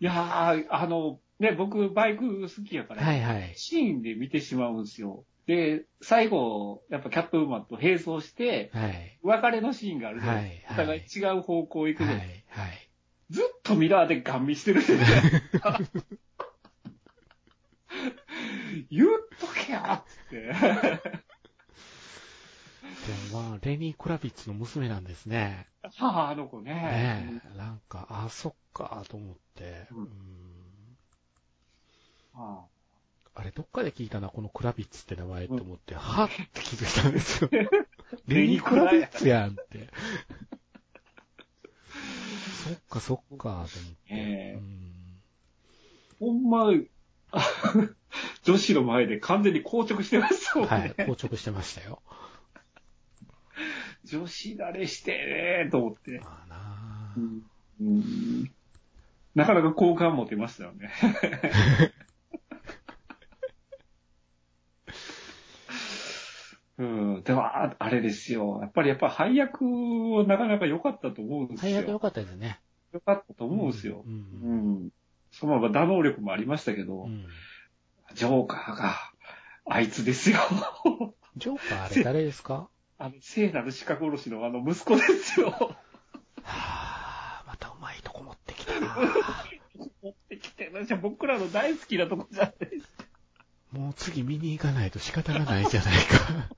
[0.00, 3.52] いやー、あの、ね、僕、バイク好きやから、はいはい。
[3.56, 5.24] シーンで見てしまうんですよ。
[5.46, 9.18] で、最後、やっぱキャットウーマンと並走して、はい。
[9.22, 12.14] 別れのシーンがあるじゃないはいお互い違う方向行くはい。
[12.14, 12.30] の、はい。
[13.30, 15.18] ずっとミラーでガン見してるじゃないで
[15.52, 15.78] すか。
[18.90, 19.08] 言っ
[19.40, 20.52] とけよっつって。
[23.30, 25.66] でもまあ、レニー・クラビッツの娘なんですね。
[25.96, 26.72] はあ、あの子ね。
[26.72, 27.58] ねえ。
[27.58, 29.86] なんか、あ、そっか、と思って。
[29.90, 30.08] うんうん
[32.34, 32.64] は
[33.36, 37.50] あれ、どっかで聞いたな、このクラビッツって名前って思って、はっって気づいたんですよ。
[38.28, 39.88] レニー・クラビッツやんって。
[42.64, 43.68] そっか、そっか、と思って。
[44.08, 44.94] ええうん
[46.20, 46.70] ほんま、
[47.32, 47.42] あ
[48.44, 50.76] 女子の前で完全に硬直してましたもんね。
[50.76, 52.02] はい、硬直してましたよ。
[54.04, 56.20] 女子慣れしてねと思って。
[56.22, 57.42] まあなあうん
[57.80, 58.50] うん
[59.34, 60.90] なかなか好感持てましたよね。
[66.76, 68.58] うん、でも、ああれですよ。
[68.60, 71.72] やっぱり、やっぱ配役はなかなか良かったと思うんですよ。
[71.72, 72.60] 最悪良かったですね。
[72.92, 74.02] 良かったと思うんですよ。
[74.04, 74.10] う。
[74.10, 74.90] うんん。
[75.30, 77.26] そのまま打能力もありましたけど、うん
[78.14, 78.94] ジョーカーが、
[79.66, 80.38] あいつですよ。
[81.36, 82.68] ジョーカーあれ誰ですか？
[82.98, 85.50] あの、聖なる鹿殺しのあの息子ですよ。
[85.50, 85.76] は
[86.42, 88.96] あ、またうまいとこ持ってきたな。
[90.02, 93.04] 持ってきてるじゃん僕らの大好きなとこじゃないですか。
[93.72, 96.54] もう次見に行かないと仕方がないじゃないか。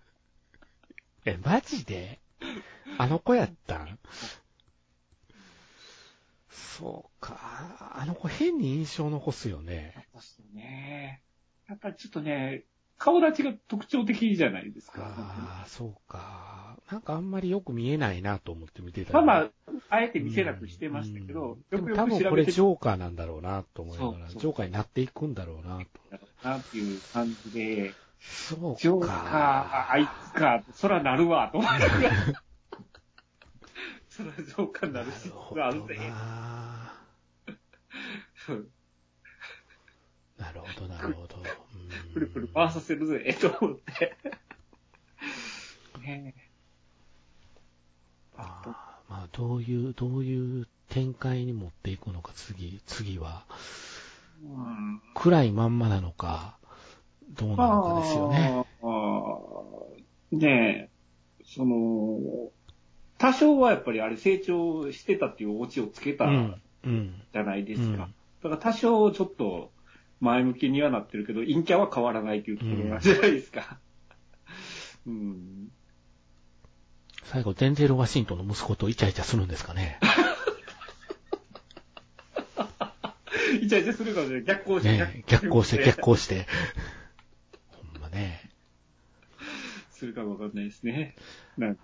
[1.24, 2.20] え、マジで？
[2.98, 3.98] あの子やったん？
[6.50, 7.94] そうか。
[7.98, 9.94] あの子変に印象残すよね。
[10.12, 11.22] そうですよね。
[11.68, 12.64] やっぱりちょっとね、
[12.98, 15.02] 顔立ちが特徴的じゃないですか。
[15.02, 16.76] ああ、そうか。
[16.90, 19.50] なんかあんまりよく見えないなと思って見てたらまあまあ、
[19.88, 25.84] あえて見せなくしてましたけど、うんよくよでも多分これジョーカーなんだろうなと思いながら、ジョーカーになっていくんだろうなと。
[26.48, 28.80] なっていう感じで、そうか。
[28.80, 31.90] ジョーカー、ああいつか、そらなるわ、と思いながら。
[34.08, 35.30] そらジョーカーになるし、
[35.60, 35.98] あどるぜ。
[40.38, 41.65] なるほど、なるほど。
[41.88, 44.16] う んプルプル回させるぜ、と思って。
[46.00, 46.34] ね
[48.36, 48.68] あー
[49.08, 53.44] まあ、どういう、どういう展開に持っていくのか、次、次は。
[54.42, 56.58] うん暗いまんまなのか、
[57.30, 58.66] どうなのかですよね。
[60.32, 62.50] ねえ、その、
[63.18, 66.62] 多少はやっぱりあれ成長してたっていうオチをつけたうん。
[66.84, 67.22] うん。
[67.32, 68.04] じゃないですか。
[68.04, 69.72] うんだから多少ちょっと
[70.20, 73.78] 前向きにはなってるけど、陰キャは変わらないというところなんじゃないですか。
[75.06, 75.68] うん。
[77.24, 79.98] 最後、デンゼル・ワシントンの息子とイチャイチャするんですかね。
[83.60, 86.46] イチャイチャするからね、逆行して、ね逆行して、逆行して。
[87.92, 88.50] ほんまね。
[89.90, 91.16] するかもわかんないですね。
[91.58, 91.76] はい。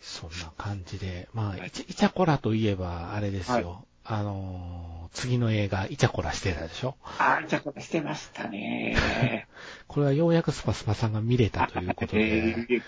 [0.00, 1.28] そんな感じで。
[1.32, 3.70] まあ、はいイチャイチャコラといえば、あれですよ。
[3.70, 6.96] はあのー、次の映画、イチャコラしてたでしょ？
[7.18, 8.96] あー、イチャコラしてましたね。
[9.88, 12.22] これはようやくスパスパさんが見れたということで。
[12.22, 12.82] えー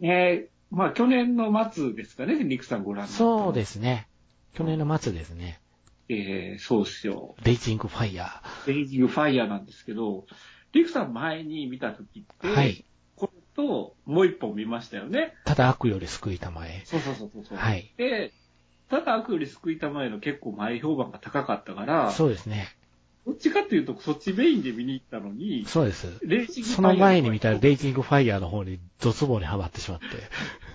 [0.00, 4.08] えーまあ去年の末ですかね、リクさんご覧になったのそうですね。
[4.54, 5.60] 去年の末ですね。
[6.08, 7.36] えーそうですよ。
[7.44, 10.26] レイジングファイヤレイジングファイヤーなんですけど、
[10.72, 12.52] リクさん前に見た時って、ー。
[12.52, 12.84] はい。
[13.14, 15.34] これともう一本見ましたよね。
[15.44, 16.82] ただ悪より救いたまえ。
[16.86, 17.58] そうそうそうそう。
[17.58, 17.94] はい。
[17.96, 18.32] で、
[18.94, 22.68] ただ悪より救いたまえの結構前評判が高かったから、そうですね。
[23.26, 26.06] どっちかっていうとそっちメインで見に行ったのに、そうです。
[26.22, 30.06] レングファイヤーその前に見たレイジングファイヤーの方にドツボにはまってしまって。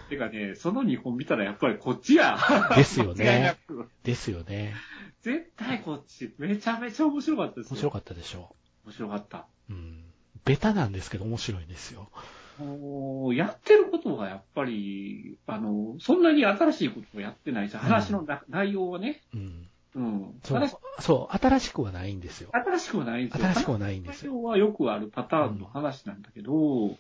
[0.10, 2.38] てかね、その2本見たらやっぱりこっちや。
[2.76, 3.56] ですよね
[4.04, 4.74] ですよね。
[5.22, 6.34] 絶対こっち。
[6.38, 7.72] めちゃめちゃ面白かったですよ。
[7.72, 8.56] 面白かったでしょ
[8.86, 9.46] 面白かった。
[9.70, 9.74] う。
[9.74, 10.04] うん。
[10.44, 12.10] ベタなんですけど面白いんですよ。
[12.60, 19.70] もうやってることがやっぱり、あの、そんなに新しいことをやってないし、話のな、内容はね、うん。
[19.96, 20.40] うん。
[20.44, 22.50] そう新し、そう、新しくはないんですよ。
[22.54, 23.46] 新しくはないんですよ。
[23.46, 24.32] 新しくはないんですよ。
[24.34, 26.98] 内容はよくあるパターンの話なんだけど、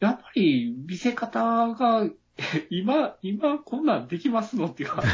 [0.00, 2.08] やっぱり見せ方が、
[2.70, 5.04] 今、今こんなんできますのっていうか、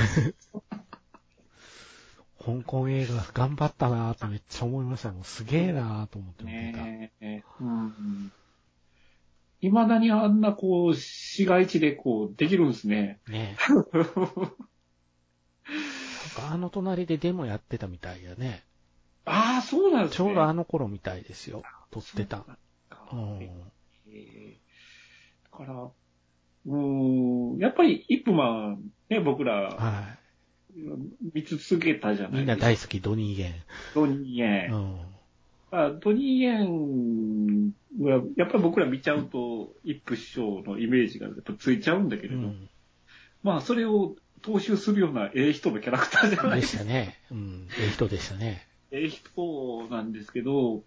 [2.45, 5.13] 香港映画頑張ったなーってめっちゃ思いました。
[5.13, 6.79] もうすげえなーと思って見てた。
[6.79, 8.33] ねえ、うん。
[9.61, 13.21] 未だにあんなこう、市街地でこう、できるんですね。
[13.29, 13.57] ね
[16.51, 18.63] あの隣でデモやってたみたいやね。
[19.25, 20.17] ああ、そうなんですね。
[20.17, 21.63] ちょうどあの頃みたいですよ。
[21.91, 22.45] 撮ってた。
[23.11, 23.73] そうんだん。
[24.09, 24.69] えー
[25.51, 30.19] だから、うーん、やっぱりイップマン、ね、僕ら、は
[31.35, 32.39] 見続けたじゃないですか。
[32.39, 33.55] みんな大好き、ドニーゲン。
[33.95, 34.73] ドニーゲン。
[34.73, 35.01] うん。
[35.71, 42.69] あドニーゲンは、やっぱり僕ら見ちゃうと、一夫師匠のイメージがやっぱついちゃうんだけれど、うん。
[43.43, 47.19] まあ、それを踏襲するようなええ人のキャラクターじゃないでしたね。
[47.31, 47.69] うん。
[47.81, 48.67] ええ人でしたね。
[48.91, 50.83] ええ人なんですけど、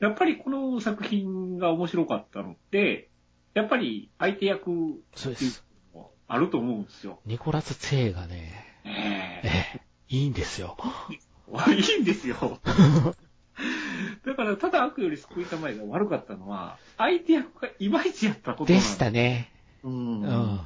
[0.00, 3.10] やっぱりこの作品が面白かったのって、
[3.54, 4.74] やっぱり相手役っ
[5.14, 5.52] ていう。
[5.94, 7.20] のもあると思うんですよ。
[7.26, 10.76] ニコラス・ツェーがね、えええ、いいんですよ。
[11.68, 12.60] えいいんですよ。
[14.26, 19.52] だから、ただ悪より救いたまえが悪かったのは、相手役がいまいちやったことでしたね。
[19.82, 20.20] うん。
[20.22, 20.60] うん。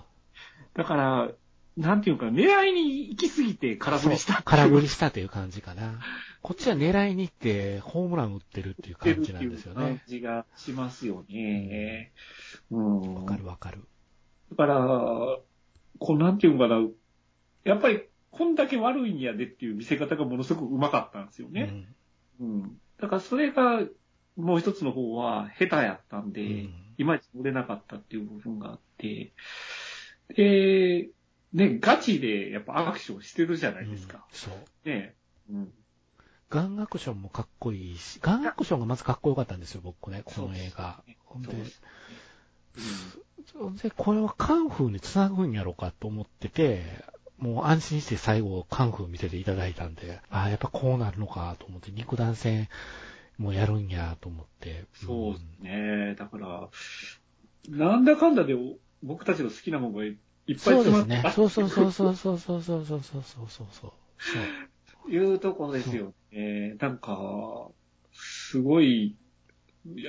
[0.74, 1.30] だから、
[1.76, 6.00] なんていうか、狙いに行き過ぎて空振りした空振りしたという感じかな。
[6.42, 10.00] こっちは狙いに行ってホームラン打ってるっていう感じなんですよね感。
[10.06, 12.12] じがしますよね。
[12.70, 13.14] うん。
[13.14, 13.82] わかるわかる。
[14.50, 14.78] だから、
[15.98, 16.86] こうなんていうのかな、
[17.64, 21.86] やっぱり、こんだけ悪いんやでっていう見せ方がものすごくうまかったんですよね。
[22.40, 22.48] うん。
[22.48, 22.80] うん。
[23.00, 23.80] だからそれが、
[24.36, 29.32] もう一つの方は下手やったんで、うんいまいち乗れなかったっていう部分があって、
[30.34, 31.10] で、
[31.52, 34.24] ね、ガチでやっぱアクションしてるじゃないですか。
[34.32, 34.88] そう。
[34.88, 35.14] ね。
[35.50, 35.72] うん。
[36.48, 41.02] ガンアクションもかっこいいし、ガンアクションがまずかっこよかったんですよ、僕ね、この映画。
[41.24, 41.82] ほんでそうです
[43.58, 46.82] ほんで、これはカンフーに繋ぐんやろうかと思ってて、
[47.38, 52.68] もう安心して最後カンフー見せていただいたんで、ああ、やっぱこうなるのかと思って、肉弾戦
[53.38, 54.84] もやるんやと思って。
[54.94, 56.14] そうですね。
[56.18, 56.68] だから、
[57.68, 58.54] なんだかんだで
[59.02, 60.14] 僕たちの好きなものがいっ
[60.46, 61.32] ぱいそう詰まってですね。
[61.34, 63.92] そうそうそうそうそうそうそうそうそうそうそうそう。
[65.04, 66.76] というところですよね。
[66.80, 67.68] なんか、
[68.12, 69.16] すごい、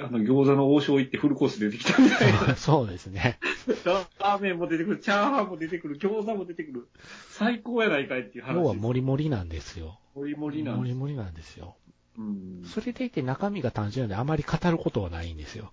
[0.01, 2.39] あの、餃子の王将行ってフルコース出てきたみたいな。
[2.39, 3.37] そ うそうですね。
[3.85, 6.87] ラーメンも出てくる、チャーハンも出てくる、餃子も出てくる。
[7.29, 8.55] 最高やないかいっていう話。
[8.55, 9.99] 要はモリモリなんですよ。
[10.15, 10.79] モリモリなんです。
[10.79, 11.75] モリモリなんですよ。
[12.17, 15.71] うん、それでいて中身が単純なんであまり語ることはないんですよ。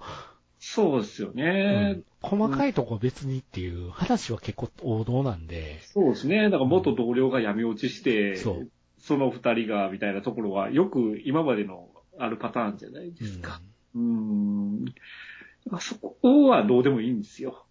[0.59, 2.05] そうですようねん。
[2.21, 6.45] 細かいとこ別にっていう話は結構王道なんで、そうですね。
[6.45, 8.71] だから元同僚が闇落ちして、そう
[9.05, 13.61] その二人が、みたいなところは、よく今までのあるパターンじゃないですか。
[13.95, 14.87] うん。
[14.87, 17.64] だからそこはどうでもいいんですよ。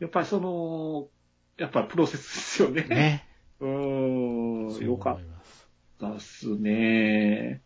[0.00, 1.08] やっぱりその、
[1.56, 2.82] やっぱプロセスですよね。
[2.84, 2.88] うん。
[2.88, 3.28] ね。
[3.60, 4.86] うーん。
[4.86, 5.18] よかっ。
[6.00, 7.62] たっすね。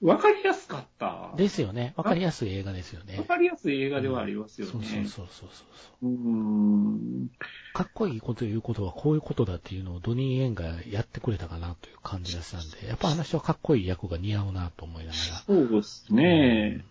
[0.00, 1.32] わかりやすかった。
[1.36, 1.94] ですよね。
[1.96, 3.24] わかりやすい映画ですよねわ。
[3.24, 4.72] かりやすい映画ではありますよね。
[4.72, 6.08] そうそうそうそうそうそう。
[6.08, 7.30] うーん。
[7.72, 16.16] かっこいいこと言うことはこういうことだっていうのをドニー・エンがやってくれたかなという感じがしたんで、やっぱ話はかっこいい役が似合うなと思いながそうですら。
[16.16, 16.84] ね。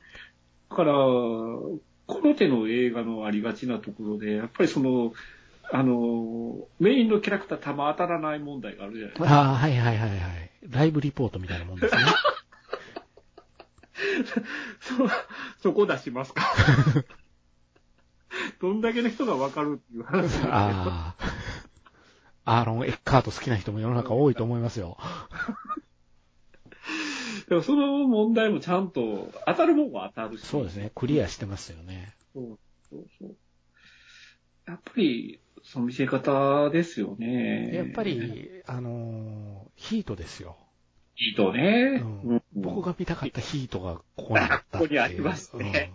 [0.71, 0.93] だから、
[2.21, 5.13] この手の映画のありがちなところで、やっぱりその、
[5.71, 9.33] あの、メインのキャラクター弾当たらない問題があるじゃないですか。
[9.33, 10.19] ああ、はいはいはいはい。
[10.69, 12.01] ライブリポートみたいなもんですね。
[14.79, 14.93] そ、
[15.61, 16.43] そこ出しますか？
[18.61, 20.39] どんだけの人がわかるっていう話。
[20.45, 21.15] あ
[22.45, 22.45] あ。
[22.45, 24.97] アーロン・エッカート好きな人も世の中多いと思いますよ。
[27.53, 30.45] でもその問題もちゃんと当たるもんは当たるし。
[30.45, 30.91] そうですね。
[30.95, 32.15] クリアしてますよね。
[32.33, 33.35] そうそうそう。
[34.65, 37.75] やっぱり、その見せ方ですよね。
[37.75, 40.57] やっぱ、り、あのーヒートですよ。
[41.15, 42.01] いいとね。
[42.03, 44.79] うん僕が見たかったヒートがここにあった。
[44.79, 45.93] ここにありますね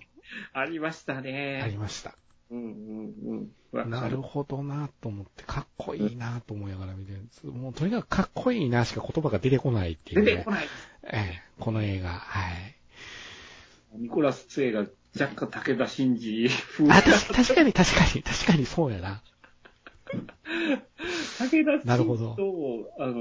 [0.53, 1.77] ありましたうんあねり。
[1.77, 2.15] ました。
[2.51, 3.91] うんうんうん。
[3.91, 7.47] なるほどなと思って、かっこいいなと思いながら見てるんです。
[7.47, 10.51] もうとにかくかっこいいなしか言葉が出てこないっていうね出てこ。
[10.51, 10.67] ない。
[11.05, 12.75] ええこの映画、はい。
[13.97, 14.87] ニコラス・ツェイが
[15.19, 19.23] 若干武田真治風あ、確かに確かに、確かにそうやな。
[21.39, 23.15] 武田なるほ真治どと、あの、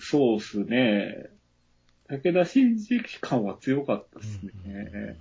[0.00, 1.30] そうっすね。
[2.08, 4.52] 武田真治感は強かったですね。
[4.64, 5.16] うん、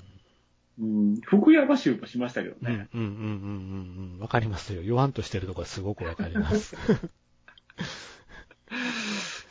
[1.24, 2.88] 福山州もしましたけどうん、うん、ね。
[2.94, 4.20] うん、うん、うん、うん。
[4.20, 4.84] わかりますよ。
[4.84, 6.76] 言わんとしてるとこはすごくわかります。
[6.76, 7.00] いや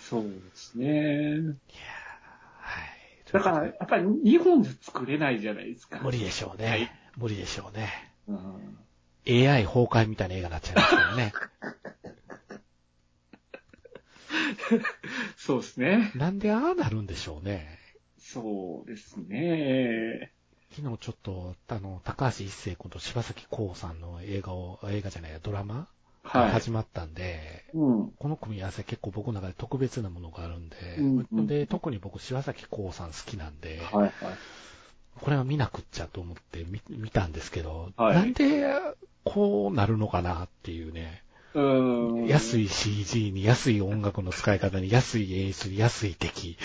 [0.09, 0.87] そうですね。
[0.87, 3.33] ーはい。
[3.33, 5.99] だから、やっぱり日本じゃ作れないじゃないですか。
[6.01, 6.69] 無理でしょうね。
[6.69, 7.89] はい無理でしょうね。
[8.29, 8.79] うん、
[9.27, 11.33] AI 崩壊みたいな映画になっちゃいますからね。
[15.39, 16.13] そうですね。
[16.15, 17.79] なんでああなるんでしょうね。
[18.19, 20.33] そうですね。
[20.75, 25.89] 昨日ちょっと、あの、高橋一生君と柴咲コウさんの映画を、映画じゃないや、ドラマ？
[26.33, 26.51] がはい。
[26.51, 28.11] 始まったんで、うん。
[28.19, 34.13] この組み合わせ結構僕の中で特別なものがあるんで、うんうんで、特に僕柴咲コウさん好きなんで、はいはい。
[35.21, 38.67] これは見なくっちゃと思って見見たんですけど、はいなんで
[39.25, 41.23] こうなるのかなっていうね。
[41.55, 41.61] う
[42.23, 42.27] ん。
[42.27, 46.59] 安い CG に安い音楽の使い方に安い演出に安い敵。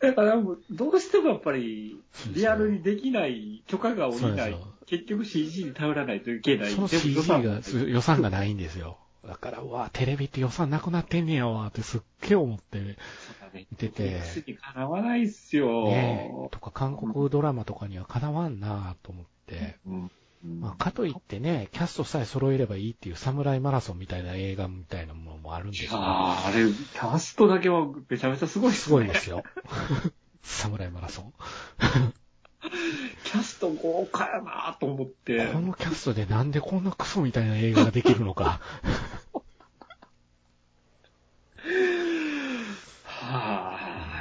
[0.00, 2.00] だから、どうしてもやっぱり、
[2.34, 4.56] リアルにできない許可が下りない、
[4.86, 6.70] 結局 CG に頼らないといけない。
[6.70, 8.98] その CG が予算がないんですよ。
[9.26, 12.80] だから、うわ、テレビって予算なくなってんねやわ、ってすっげえ思って
[13.70, 14.20] 見てて。
[14.46, 15.86] にかなわないっすよ。
[15.86, 19.76] ねとか、韓国ドラマとかにはかなわんなと思って。
[19.86, 20.10] うん
[20.44, 25.98] まあ、かといってね、キャストさえ揃えればいいっていうサムライマラソンみたいな映画みたいなものもあるんですよ、ね。
[25.98, 28.82] ああ、あれ、キャストだけはめちゃめちゃすごいっすね。
[28.84, 29.44] すごいですよ。
[30.42, 31.32] サムライマラソン。
[33.24, 35.46] キャスト豪華やなと思って。
[35.52, 38.60] このキャストでなんでこんなクソみたいな映画ができるのか。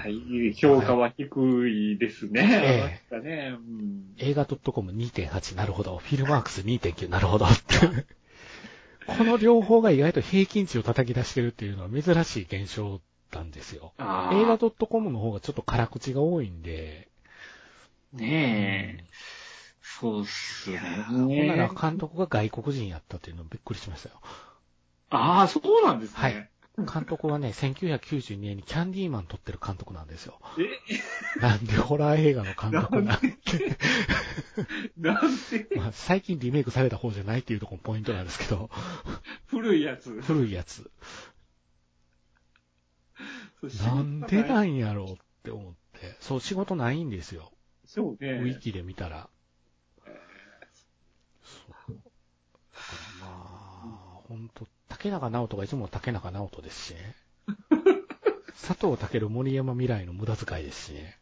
[0.01, 0.53] はい。
[0.53, 2.99] 評価は低いですね。
[3.11, 5.97] ええねうん、映画 .com2.8 なるほど。
[5.97, 7.45] フィルマークス2.9なるほど。
[9.05, 13.93] この両方が意外と平均値を叩き出してるっていうのは珍しい現象なんですよ。
[13.99, 14.03] 映
[14.45, 17.09] 画 .com の方がちょっと辛口が多いんで。
[18.13, 19.03] ねえ。
[19.03, 19.05] うん、
[19.81, 20.79] そうっすね。
[21.07, 24.15] ほんなら監督が外国人やったっていうのびっくりしましたよ。
[25.11, 26.15] ああ、そうなんですね。
[26.15, 26.49] はい。
[26.77, 30.39] 監督はね、1992年にキャンディーマン撮ってる監督なんですよ。
[30.57, 31.39] え？
[31.41, 33.77] なんでホラー映画の監督なんて。
[34.97, 35.75] なんで？
[35.75, 38.69] まあ、最近リメイクされた方じゃないっていうところポイントなんですけど。
[39.47, 40.21] 古いやつ。
[40.21, 40.89] 古いやつ。
[43.85, 46.15] なんでなんやろうって思って。
[46.19, 47.51] そう、仕事ないんですよ。
[47.85, 48.31] そうね。
[48.31, 49.29] ウィキで見たら。
[51.43, 51.61] そ
[51.91, 51.95] う。
[53.19, 54.65] まあ、ほんと、
[55.01, 57.15] 竹中直人がいつも竹中直人ですしね。
[58.53, 61.17] 佐藤健森山未来の無駄遣いですしね。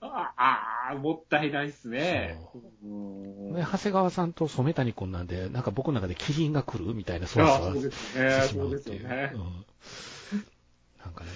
[0.00, 2.38] ああ、もったいないっすね。
[2.84, 8.30] で、長谷川さんと染谷君なんで、なんか僕の中でキリンが来るみたいな、そうそうですね。
[8.42, 9.32] そうですよね。
[9.34, 9.40] うん、
[11.02, 11.30] なんかね、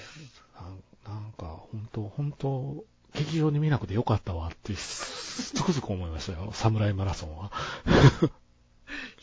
[1.05, 2.85] なんか、本当本当
[3.15, 7.51] 劇場で見なくてよかったわって、つくづく思いましたよ、侍マラソンは。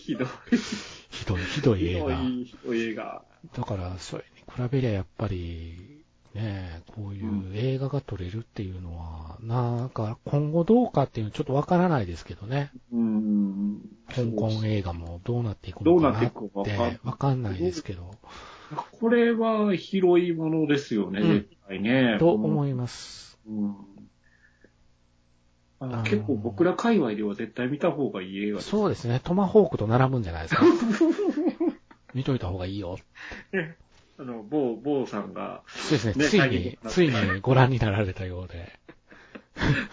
[0.08, 0.28] ひどい。
[1.10, 2.16] ひどい、ひどい映画。
[2.16, 3.24] ひどい映画。
[3.58, 5.97] だから、それに比べりゃやっぱり、
[6.34, 12.72] ねこういう映画が撮れるっていうのは、うん、なんか今後どうかっていうのはちょっとわからないですけどね。
[12.93, 13.82] うん。
[14.10, 16.32] 香港映画もどうなっていくのかなっ
[16.64, 18.14] てわかんないですけど。
[18.99, 22.18] これは広いものですよね、うん、絶対ね。
[22.20, 23.39] と思います。
[23.47, 23.97] うん
[25.80, 28.69] 結構僕ら界隈では絶対見た方がいい映画です。
[28.69, 29.21] そうですね。
[29.23, 30.63] トマホークと並ぶんじゃないですか。
[32.15, 32.97] 見といた方がいいよ。
[34.19, 36.25] あの、某、某さんが、そうですね。
[36.25, 38.73] ついに、ついにご覧になられたようで。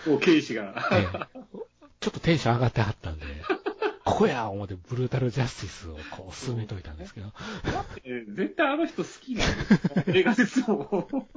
[0.07, 1.41] もう警視が、 ええ、
[2.01, 3.27] ちょっとテンション上がってはったんで、
[4.05, 7.33] ここや思ってブルータルジャスティスをこう進めといたんですけど。
[7.73, 9.45] だって絶対あの人好きな
[10.07, 11.29] 映画ですもん。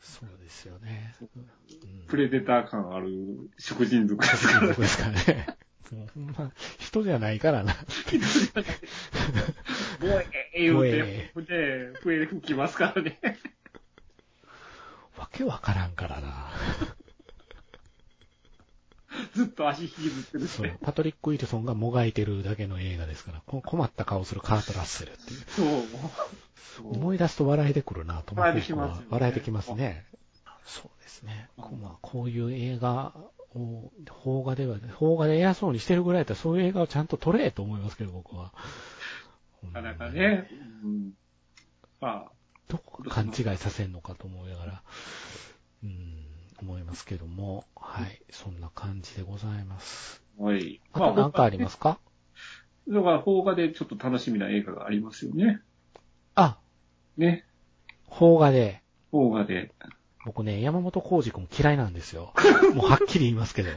[0.00, 2.06] そうですよね、うん。
[2.08, 3.08] プレデター感ある
[3.58, 4.74] 食人族ですからね。
[4.74, 5.56] ですからね。
[5.92, 7.72] もうほんま、人じゃないからな。
[8.06, 8.70] 人じゃない。
[10.10, 13.20] もうええ言うて、で、笛吹きますからね。
[15.16, 16.50] わけわからんからな。
[19.34, 20.70] ずっと足引きずってるそう。
[20.82, 25.44] パトリック・ウィルソンがもがいてるだけの映画ですから、困った顔するカート・ラッセルっていう。
[25.48, 25.62] そ
[26.82, 26.88] う。
[26.96, 28.50] 思い出すと笑えてくるなと思って。
[28.50, 30.06] 笑えてきます、ね、笑えてきますね。
[30.64, 31.48] そうですね。
[31.56, 33.14] まあ、こういう映画
[33.54, 33.92] を、
[34.22, 38.52] 邦画では、邦画で偉そうにしてるぐらいだったらそういう映画をちゃんと撮れと思いますけど、僕は。
[39.72, 40.48] なかなかね。
[40.82, 41.12] うん。
[42.00, 42.32] まあ。
[42.68, 44.82] どこか勘違いさせんのかと思いながら。
[45.84, 46.23] うん。
[46.64, 50.22] 思いますけども、はい、そんな感じでございます。
[50.38, 50.80] はい。
[50.92, 51.98] あと何かありますか、
[52.88, 55.60] だから、邦画でちょっと楽しみな映画がありますよね。
[56.34, 56.58] あ
[57.18, 57.44] ね。
[58.10, 58.82] 邦画で。
[59.10, 59.72] 邦画で。
[60.24, 62.32] 僕ね、山本浩二君嫌いなんですよ。
[62.74, 63.70] もうはっきり言いますけど。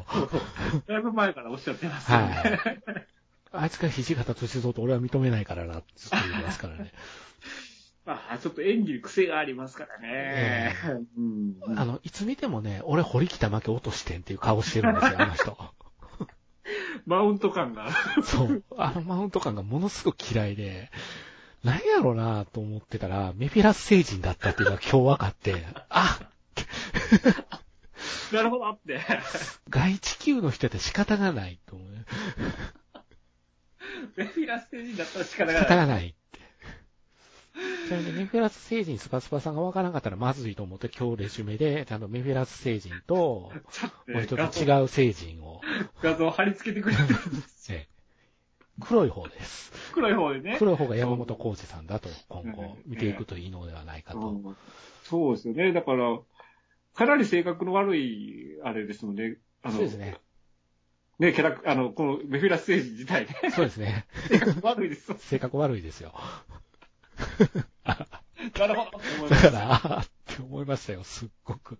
[0.87, 2.33] だいぶ前からおっしゃってますよね。
[2.33, 3.07] はい。
[3.51, 6.91] あいつが土方歳三と俺は認めないからな、ずっと言いますからね。
[8.07, 10.73] まあ、ちょっと演技に癖がありますからね。
[11.17, 15.57] うん、あの、いつ見てもね、俺堀北負け落としてんっていう顔してるんですよ、 あの人。
[17.05, 17.89] マウント感が。
[18.23, 18.63] そう。
[18.77, 20.89] あのマウント感がものすごく嫌いで、
[21.65, 26.17] 何やろうなと思ってたら、メフィラス星人だったっていうのが今日分かって、あ
[28.31, 29.01] なるほどって。
[29.67, 31.89] 外地球の人って仕方がないと思う。
[34.15, 35.61] メフィラス星人だったら仕方がない。
[35.63, 36.39] 仕方がないって。
[37.87, 43.51] ちなみにメフィラス星人スパスパさんがわからなかったらまずいと思って今日レジュメで、ちゃんとメフィラス星人と、
[44.07, 45.61] もう一つ違う星人を。
[46.01, 47.09] 画像貼り付けてくれてるん
[47.41, 47.97] です ええ
[48.79, 49.71] 黒い方です。
[49.91, 50.55] 黒い方でね。
[50.59, 54.19] 黒い方が山本浩二さんだと今後見ていくといいのではないかと。
[54.19, 54.55] うん
[55.03, 55.71] そうですよね。
[55.71, 56.19] だから、
[56.93, 60.17] かなり性格の悪い、あれですので、あの、そうですね。
[61.17, 64.05] ね、キャラク、あの、このメフィラス星人自体ね、そうですね。
[64.27, 65.13] 性格悪いです。
[65.19, 66.13] 性格悪いですよ。
[68.59, 69.29] なるほど。
[69.29, 71.77] だから、あーって思いましたよ、すっごく。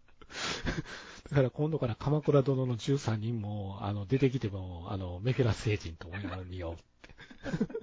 [1.29, 7.77] だから今度から鎌倉殿の13人も、あの、出てきても、あの、メフィラス星人と思いながら見ようって。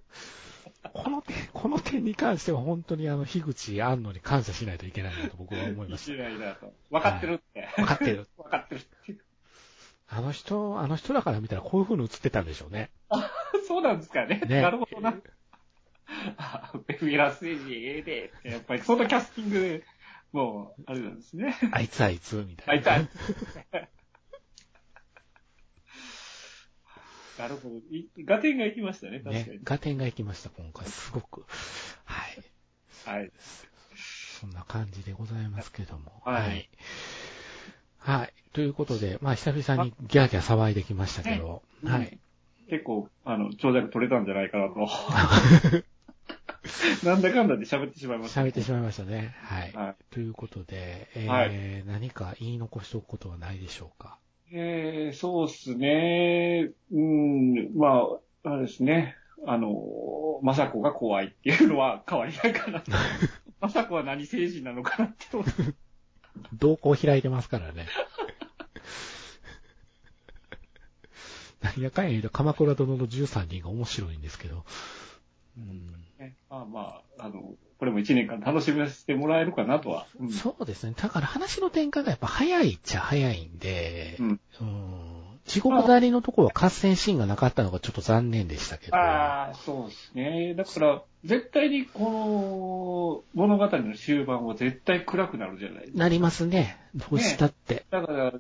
[0.93, 6.73] この点、この点に関しては本当にあの、樋口安野に感謝しないといけないなと僕は思いまししないなと。
[6.91, 7.69] 分かってるって。
[7.77, 7.83] た。
[7.83, 8.29] 分かってる。
[8.37, 9.25] 分かってるって。
[10.09, 12.91] あの人、あの人だから見たらこういう風に映ってたんでしょうね。
[13.67, 14.41] そうなんですかね。
[14.47, 15.15] ねなるほどな。
[16.37, 18.49] あメフィラス星人ええでって。
[18.49, 19.85] やっぱりそのキャスティングで、
[20.33, 21.57] もう、あれなんですね。
[21.73, 23.05] あいつあいつ、みたあいつあいな。
[23.05, 23.15] いつ。
[27.39, 27.77] なるほど。
[27.91, 29.61] い合点がいきましたね、確かにね。。
[29.65, 30.87] 合点がいきました、今回。
[30.87, 31.45] すごく。
[32.05, 32.43] はい。
[33.05, 33.31] はい。
[34.41, 36.23] そんな感じでございますけども。
[36.25, 36.69] はいはい。
[37.99, 38.33] はい。
[38.53, 42.19] ということで、まあ、久々にギャーギャー騒いできましたけど、ねはい。
[42.71, 44.75] 結構、あの、長尺取れたんじゃないかなと。
[47.05, 48.43] なんだかんだで喋ってしまいました。
[48.43, 49.35] 喋ってしまいましたね。
[49.43, 49.73] はい。
[49.73, 49.97] はい。
[50.11, 54.19] ということで、えーは何か言い残しておくことはないでしょうか？
[54.53, 56.71] えー、そうですね。
[56.93, 58.07] うん、ま
[58.45, 59.17] あ、あれですね。
[59.47, 62.91] あの、まさこが怖いっていうのは変わりないかなと。
[63.61, 65.47] まさこは何星人なのかなって思う。
[66.55, 67.87] 動向開いてますからね。
[71.63, 74.65] 何やかんや言うと、鎌倉殿の13人が面白いんですけど。
[75.59, 76.81] うんねまあま
[77.19, 80.07] あ、あの、これも一年間楽しませてもらえるかなとは。
[80.21, 80.95] うんそうですね。
[80.97, 88.97] だから話の展開がやっぱ早いっちゃ早いんで、うんうん地獄狩りのところは合戦シーンがなかったのがちょっと残念でしたけど。
[88.97, 90.55] ああ、そうですね。
[90.55, 95.99] だから、絶対にこの物語の終盤は絶対暗くなるじゃないですか。
[95.99, 96.79] なりますね。
[96.95, 97.85] どうしたって。
[97.91, 98.33] だから、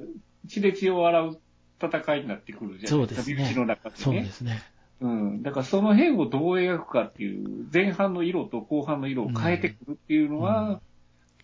[0.48, 1.40] 血で血を洗う
[1.80, 2.96] 戦いになってくるじゃないですか。
[2.96, 4.02] そうですね身内の中でね。
[4.02, 4.62] そうですね。
[5.04, 5.42] うん。
[5.42, 10.80] だからその辺をどう描くかっていう、前半の色と後半の色を変えてくるっていうのうんは、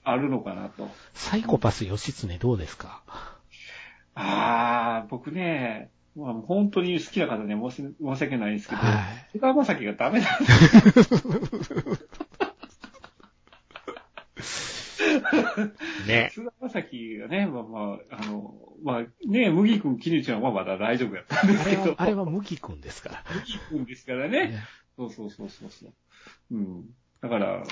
[0.02, 0.88] あるのかなと。
[1.12, 3.02] サイコパス義経どうですか？
[4.14, 9.28] ああ、僕ね、まあ、本当に好きな方ね、申し訳ないんですけど、はい。
[9.32, 11.24] 菅田将暉がダメなんです
[16.06, 16.30] ね。
[16.32, 17.78] 菅田将暉がね、まあま
[18.10, 23.24] あ、あの、まあね、麦君、絹ちゃんはまだ大丈夫やったんですけど、あれは、あれは麦くんですから。
[23.34, 24.48] 麦君ですからね。
[24.48, 24.64] ね
[24.96, 25.92] そうそうそうそうそう。
[26.52, 26.84] うん。
[27.20, 27.64] だから、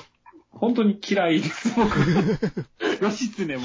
[0.50, 1.98] 本当に嫌いです、僕。
[3.02, 3.62] 義経も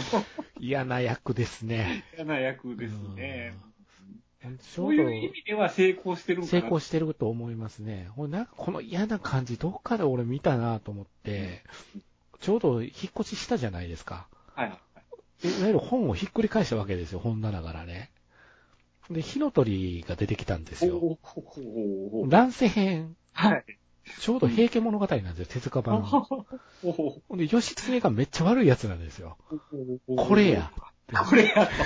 [0.60, 2.06] 嫌な役ですね。
[2.16, 3.56] 嫌な役ですね。
[4.60, 6.62] そうういう意味では成功してるんかな。
[6.62, 8.10] 成功してると思いますね。
[8.18, 11.64] なんかこの嫌な感じ、どっかで俺見たなと思って、
[12.44, 12.92] ちょうど引っ
[13.22, 14.28] 越ししたじゃないですか。
[14.54, 14.78] はいは
[15.44, 15.48] い。
[15.48, 18.12] いわゆる本をひっくり返したわけですよ、本棚からね。
[19.10, 21.18] で、火の鳥が出てきたんですよ。
[22.28, 23.64] 乱世編、はい。
[24.20, 26.04] ちょうど平家物語なんですよ、手塚版。
[27.32, 29.38] で、義経がめっちゃ悪いやつなんですよ。
[30.10, 30.70] うこれや。。
[31.30, 31.70] これや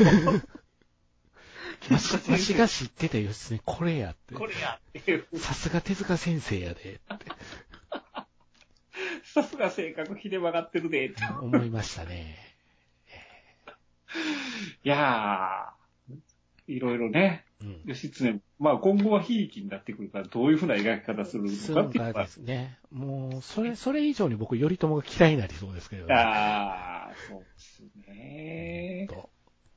[1.92, 4.40] わしわしが知ってた義経、これやってと。。
[4.40, 5.24] これやって。
[5.38, 7.28] さすが手塚先生やで、って
[9.38, 11.14] さすが性格ひで曲がってるで。
[11.42, 12.36] 思いましたね。
[14.84, 17.46] いやー、いろいろね。
[17.62, 17.82] うん。
[17.86, 22.80] 義経、まあ今後は悲劇になってくるから、どういうふうな描き方するのかっていうのはですね。
[22.92, 26.16] もう、それ、それ以上に僕、頼朝が嫌いになりそうですけどね。
[26.16, 29.08] ああ、そうですね。
[29.10, 29.30] と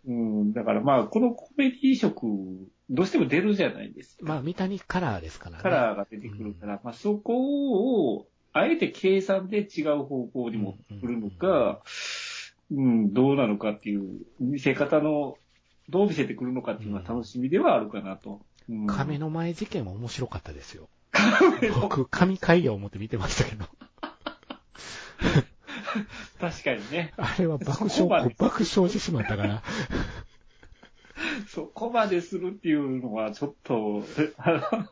[0.06, 4.24] うん、だからまあ、このコメディ色、どうしても出るじゃないですか。
[4.24, 5.62] まあ、三谷カラーですからね。
[5.62, 11.82] カラーが出てくるから、まあそこを、あえて計算で違う方向に持ってくるのか、
[12.72, 15.36] うん、どうなのかっていう、見せ方の、
[15.88, 18.40] どう見せてくるのかっていうのは楽しみではあるかなと。
[18.68, 20.88] うん、亀の前事件は面白かったですよ。
[21.80, 23.66] 僕、神回を思って見てましたけど。
[26.40, 27.12] 確かにね。
[27.16, 29.62] あれは爆笑爆笑してしまったから。
[31.48, 34.04] そこまでするっていうのはちょっと、
[34.38, 34.86] あの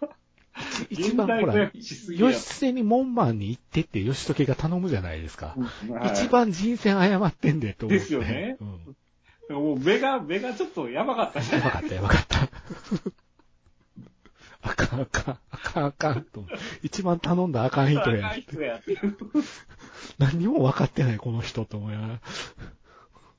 [0.91, 5.55] 一番ほら義経に門番に行ってって義時が頼むじゃないですか。
[5.89, 8.01] はい一番人選謝ってんでと思って。
[8.01, 8.97] ですよねうん。
[9.51, 12.49] もう目が、目がちょっとやばかったじゃんやばかった、やばかった。
[14.61, 16.45] あかんあかん、あかんあかんと。
[16.83, 18.35] 一番頼んだあかん人や。
[18.35, 18.81] 人や
[20.19, 22.21] 何にも分かってない、この人と思いながら。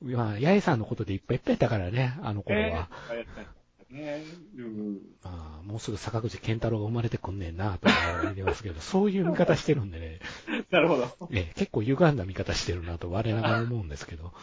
[0.01, 2.89] まあ、八重さんのことでいっぱいいっぱいやったからね、あの頃は。
[3.11, 3.58] えー
[3.91, 4.23] ね
[4.55, 7.87] うん、あもうすぐ坂口健太郎が生まれてくんねんな、と
[8.23, 10.19] 言ってますけど、 そういう見方してるんでね。
[10.69, 11.29] なるほど。
[11.31, 14.33] え結構歪んだ見方してるなと我ながら思うんですけど。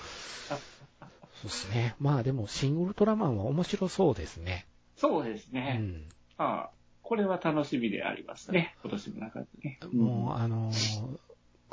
[0.48, 1.94] そうですね。
[2.00, 4.66] まあでも、シン・ウルトラマンは面白そうですね。
[4.96, 5.76] そうですね。
[5.80, 6.08] うん。
[6.38, 6.70] ああ、
[7.02, 8.74] これは楽しみでありますね。
[8.82, 9.78] 今年の中でね。
[9.92, 11.16] もう、あのー、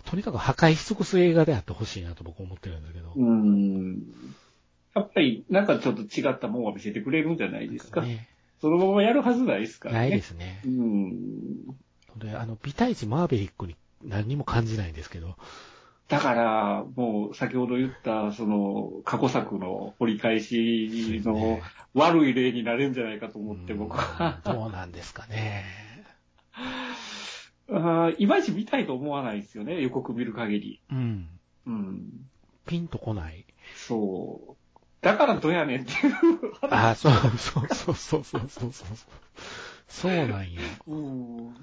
[0.06, 3.14] とにかく破壊し尽くす映画であってほしいなと僕思ってるんだけど。
[3.16, 4.04] うん。
[4.96, 8.02] やっぱり、なんかちょっと違ったもんは見せてくれるんじゃないですか。
[8.02, 8.28] ね、
[8.62, 10.00] そのままやるはずないですからね。
[10.00, 10.62] ないですね。
[10.66, 11.66] うん。
[12.18, 15.36] で、あの、美体値マーベリックに何にも感じないんですけど。
[16.10, 21.60] だから、もう先ほど言った、その、過去作の折り返しの
[21.94, 24.42] 悪い例になれるんじゃないかと思って、僕は。
[24.44, 25.66] どうなんですかね。
[27.72, 30.82] あいまいち見たいと思わないですよね、予告見る限り。
[30.92, 31.28] うん。
[31.66, 32.30] うん。
[32.68, 33.46] ピンとこない。
[33.76, 34.63] そう。
[35.04, 36.16] だからどやねんっていう
[36.70, 38.88] ああ、そう、そうそうそうそうそうそう。
[39.90, 40.62] そうなんや。
[40.88, 41.56] うん。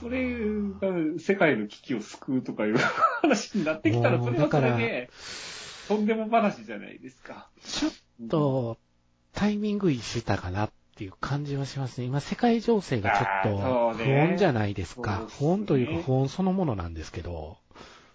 [0.00, 0.32] それ
[0.80, 2.76] が世界の危機を救うとかいう
[3.20, 5.10] 話になってきたら、それはそれで、
[5.88, 7.48] とんでも話じゃないですか。
[7.64, 7.92] ちょっ
[8.28, 8.78] と、
[9.32, 12.06] タイミングいしたかなっていう感じはしますね。
[12.06, 13.10] 今、世界情勢が
[13.42, 15.18] ちょっと不穏じゃないですか。
[15.18, 17.58] ね、不穏というか不穏そのものなんですけど。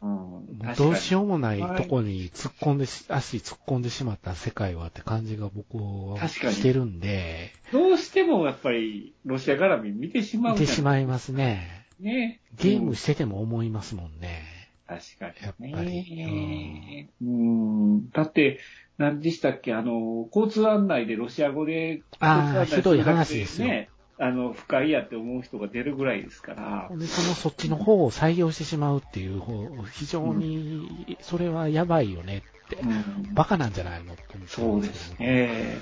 [0.01, 7.51] うん、どうしようもないとこに突っ込んでし、足突っ込んでしまった世界はって感じが僕はしてるんで。
[7.71, 11.85] どうしてもやっぱりロシア絡み見てしまう見てしまいますね。
[11.99, 12.41] ね。
[12.57, 14.43] ゲームしてても思いますもんね。
[14.87, 15.27] 確か
[15.59, 15.71] に、ね。
[15.71, 17.09] やっぱり。
[17.21, 18.09] うん。
[18.09, 18.59] だって、
[18.97, 23.67] 何でしたっけあの、交通案内でロシア語で、ああ、ひどい話ですよ。
[23.67, 23.89] ね。
[24.17, 26.89] あの、不快やって思う人が出るぐらいですから。
[26.95, 35.77] で、そのそっちの方を採用してしまうっていう方、非常に、それはやばいよねって、うん、バカなんじゃないのって思ってそうですね。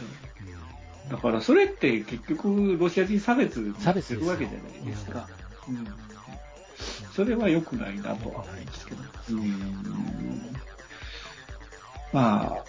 [1.10, 5.28] だからそれって結局ロシア人差別差別するわけじゃないですか。
[5.68, 5.88] うん、
[7.14, 9.02] それは良くないなとは思いますけど。
[9.32, 10.56] うん、
[12.14, 12.64] まあ、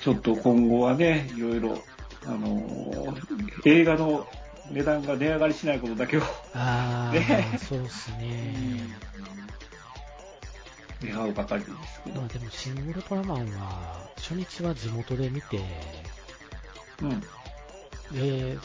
[0.00, 1.78] ちょっと今後はね、いろいろ、
[2.26, 3.14] あの、
[3.64, 4.26] 映画の
[4.70, 6.22] 値段が値上がりしないことだけを
[6.54, 8.54] ああ、ね、そうですね。
[11.02, 12.20] 願うばかりですけど。
[12.20, 15.60] まあでも、シン・ウルトラマンは、初日は地元で見て、
[17.02, 17.20] うん。
[18.12, 18.56] で、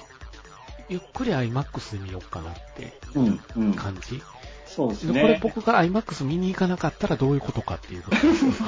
[0.87, 3.35] ゆっくり IMAX で見ようかなって感じ。
[3.59, 3.75] うんうん
[4.69, 5.19] そうですね。
[5.19, 8.51] これ僕が IMAX 見に行かなかったらどういうことかっていうことですよ。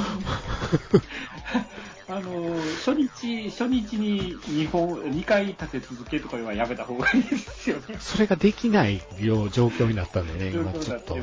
[2.11, 7.95] あの、初日、初日に2本、2回立て続けとかはやめた方がいいですよね。
[7.99, 11.15] それができないよう状況になったんでね、今ちょっと。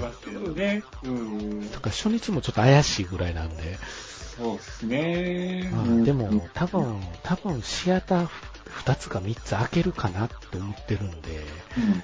[0.55, 0.83] ね。
[1.05, 1.71] うん。
[1.71, 3.79] だから初日もちょっと怪しいぐらいなんで。
[4.39, 5.71] そうですね。
[5.75, 8.29] まあ、でも、多分、多分シアター
[8.87, 11.45] 2つか3つ開けるかなって思ってるんで、
[11.77, 12.03] うんうん、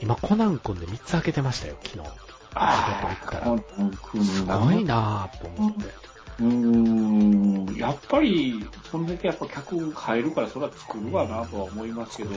[0.00, 2.08] 今コナン君で3つ開けてましたよ、昨日。
[2.54, 3.34] ああ、コ
[3.78, 6.13] ナン君すごいなぁと思って。
[6.40, 12.30] うーん、やっぱり、そんだけやっぱ客入るから、それは作るわなとは思いますけど。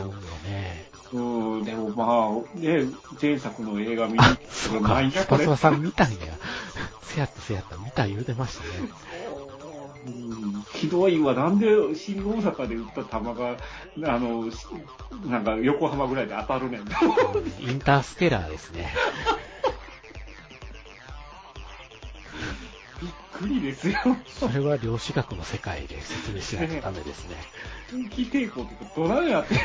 [0.44, 2.86] ね、うん、でもまあ、ね、
[3.20, 5.46] 前作の映画見に行ってもないや、これ。
[5.46, 6.18] スパスパさん見たんや。
[7.02, 8.90] せやったせやった、見た言うてましたね。
[10.06, 11.34] うん、ひどいわ。
[11.34, 13.58] なんで新大阪で打った球が、
[14.16, 14.46] あの、
[15.26, 16.82] なんか横浜ぐらいで当たるねん。
[17.60, 18.94] インターステラーですね。
[23.38, 23.98] くりですよ。
[24.28, 27.36] それは量子学の世界で説明しないとダメですね。
[27.92, 29.58] 空気抵抗とかどなってん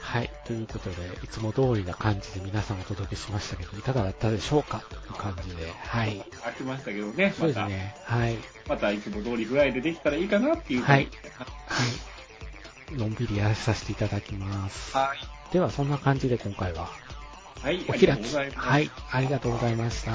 [0.00, 0.30] はい。
[0.46, 4.82] ということで、いつも通りな感じで皆さんお届けしましたけど、いかがだったでしょうか？
[4.88, 6.22] という感じで、はい。
[6.42, 7.34] 飽きましたけどね。
[7.38, 7.94] そうですね。
[8.04, 8.38] はい。
[8.66, 11.08] またいつも通りぐらいでできたらいいかなっていうはい。
[11.36, 12.96] はい。
[12.96, 14.96] のんびりやらさせていただきます。
[14.96, 15.18] はい。
[15.52, 16.88] では、そんな感じで今回は
[17.62, 18.34] はい、お開き。
[18.36, 20.12] はい、ありがとうございました。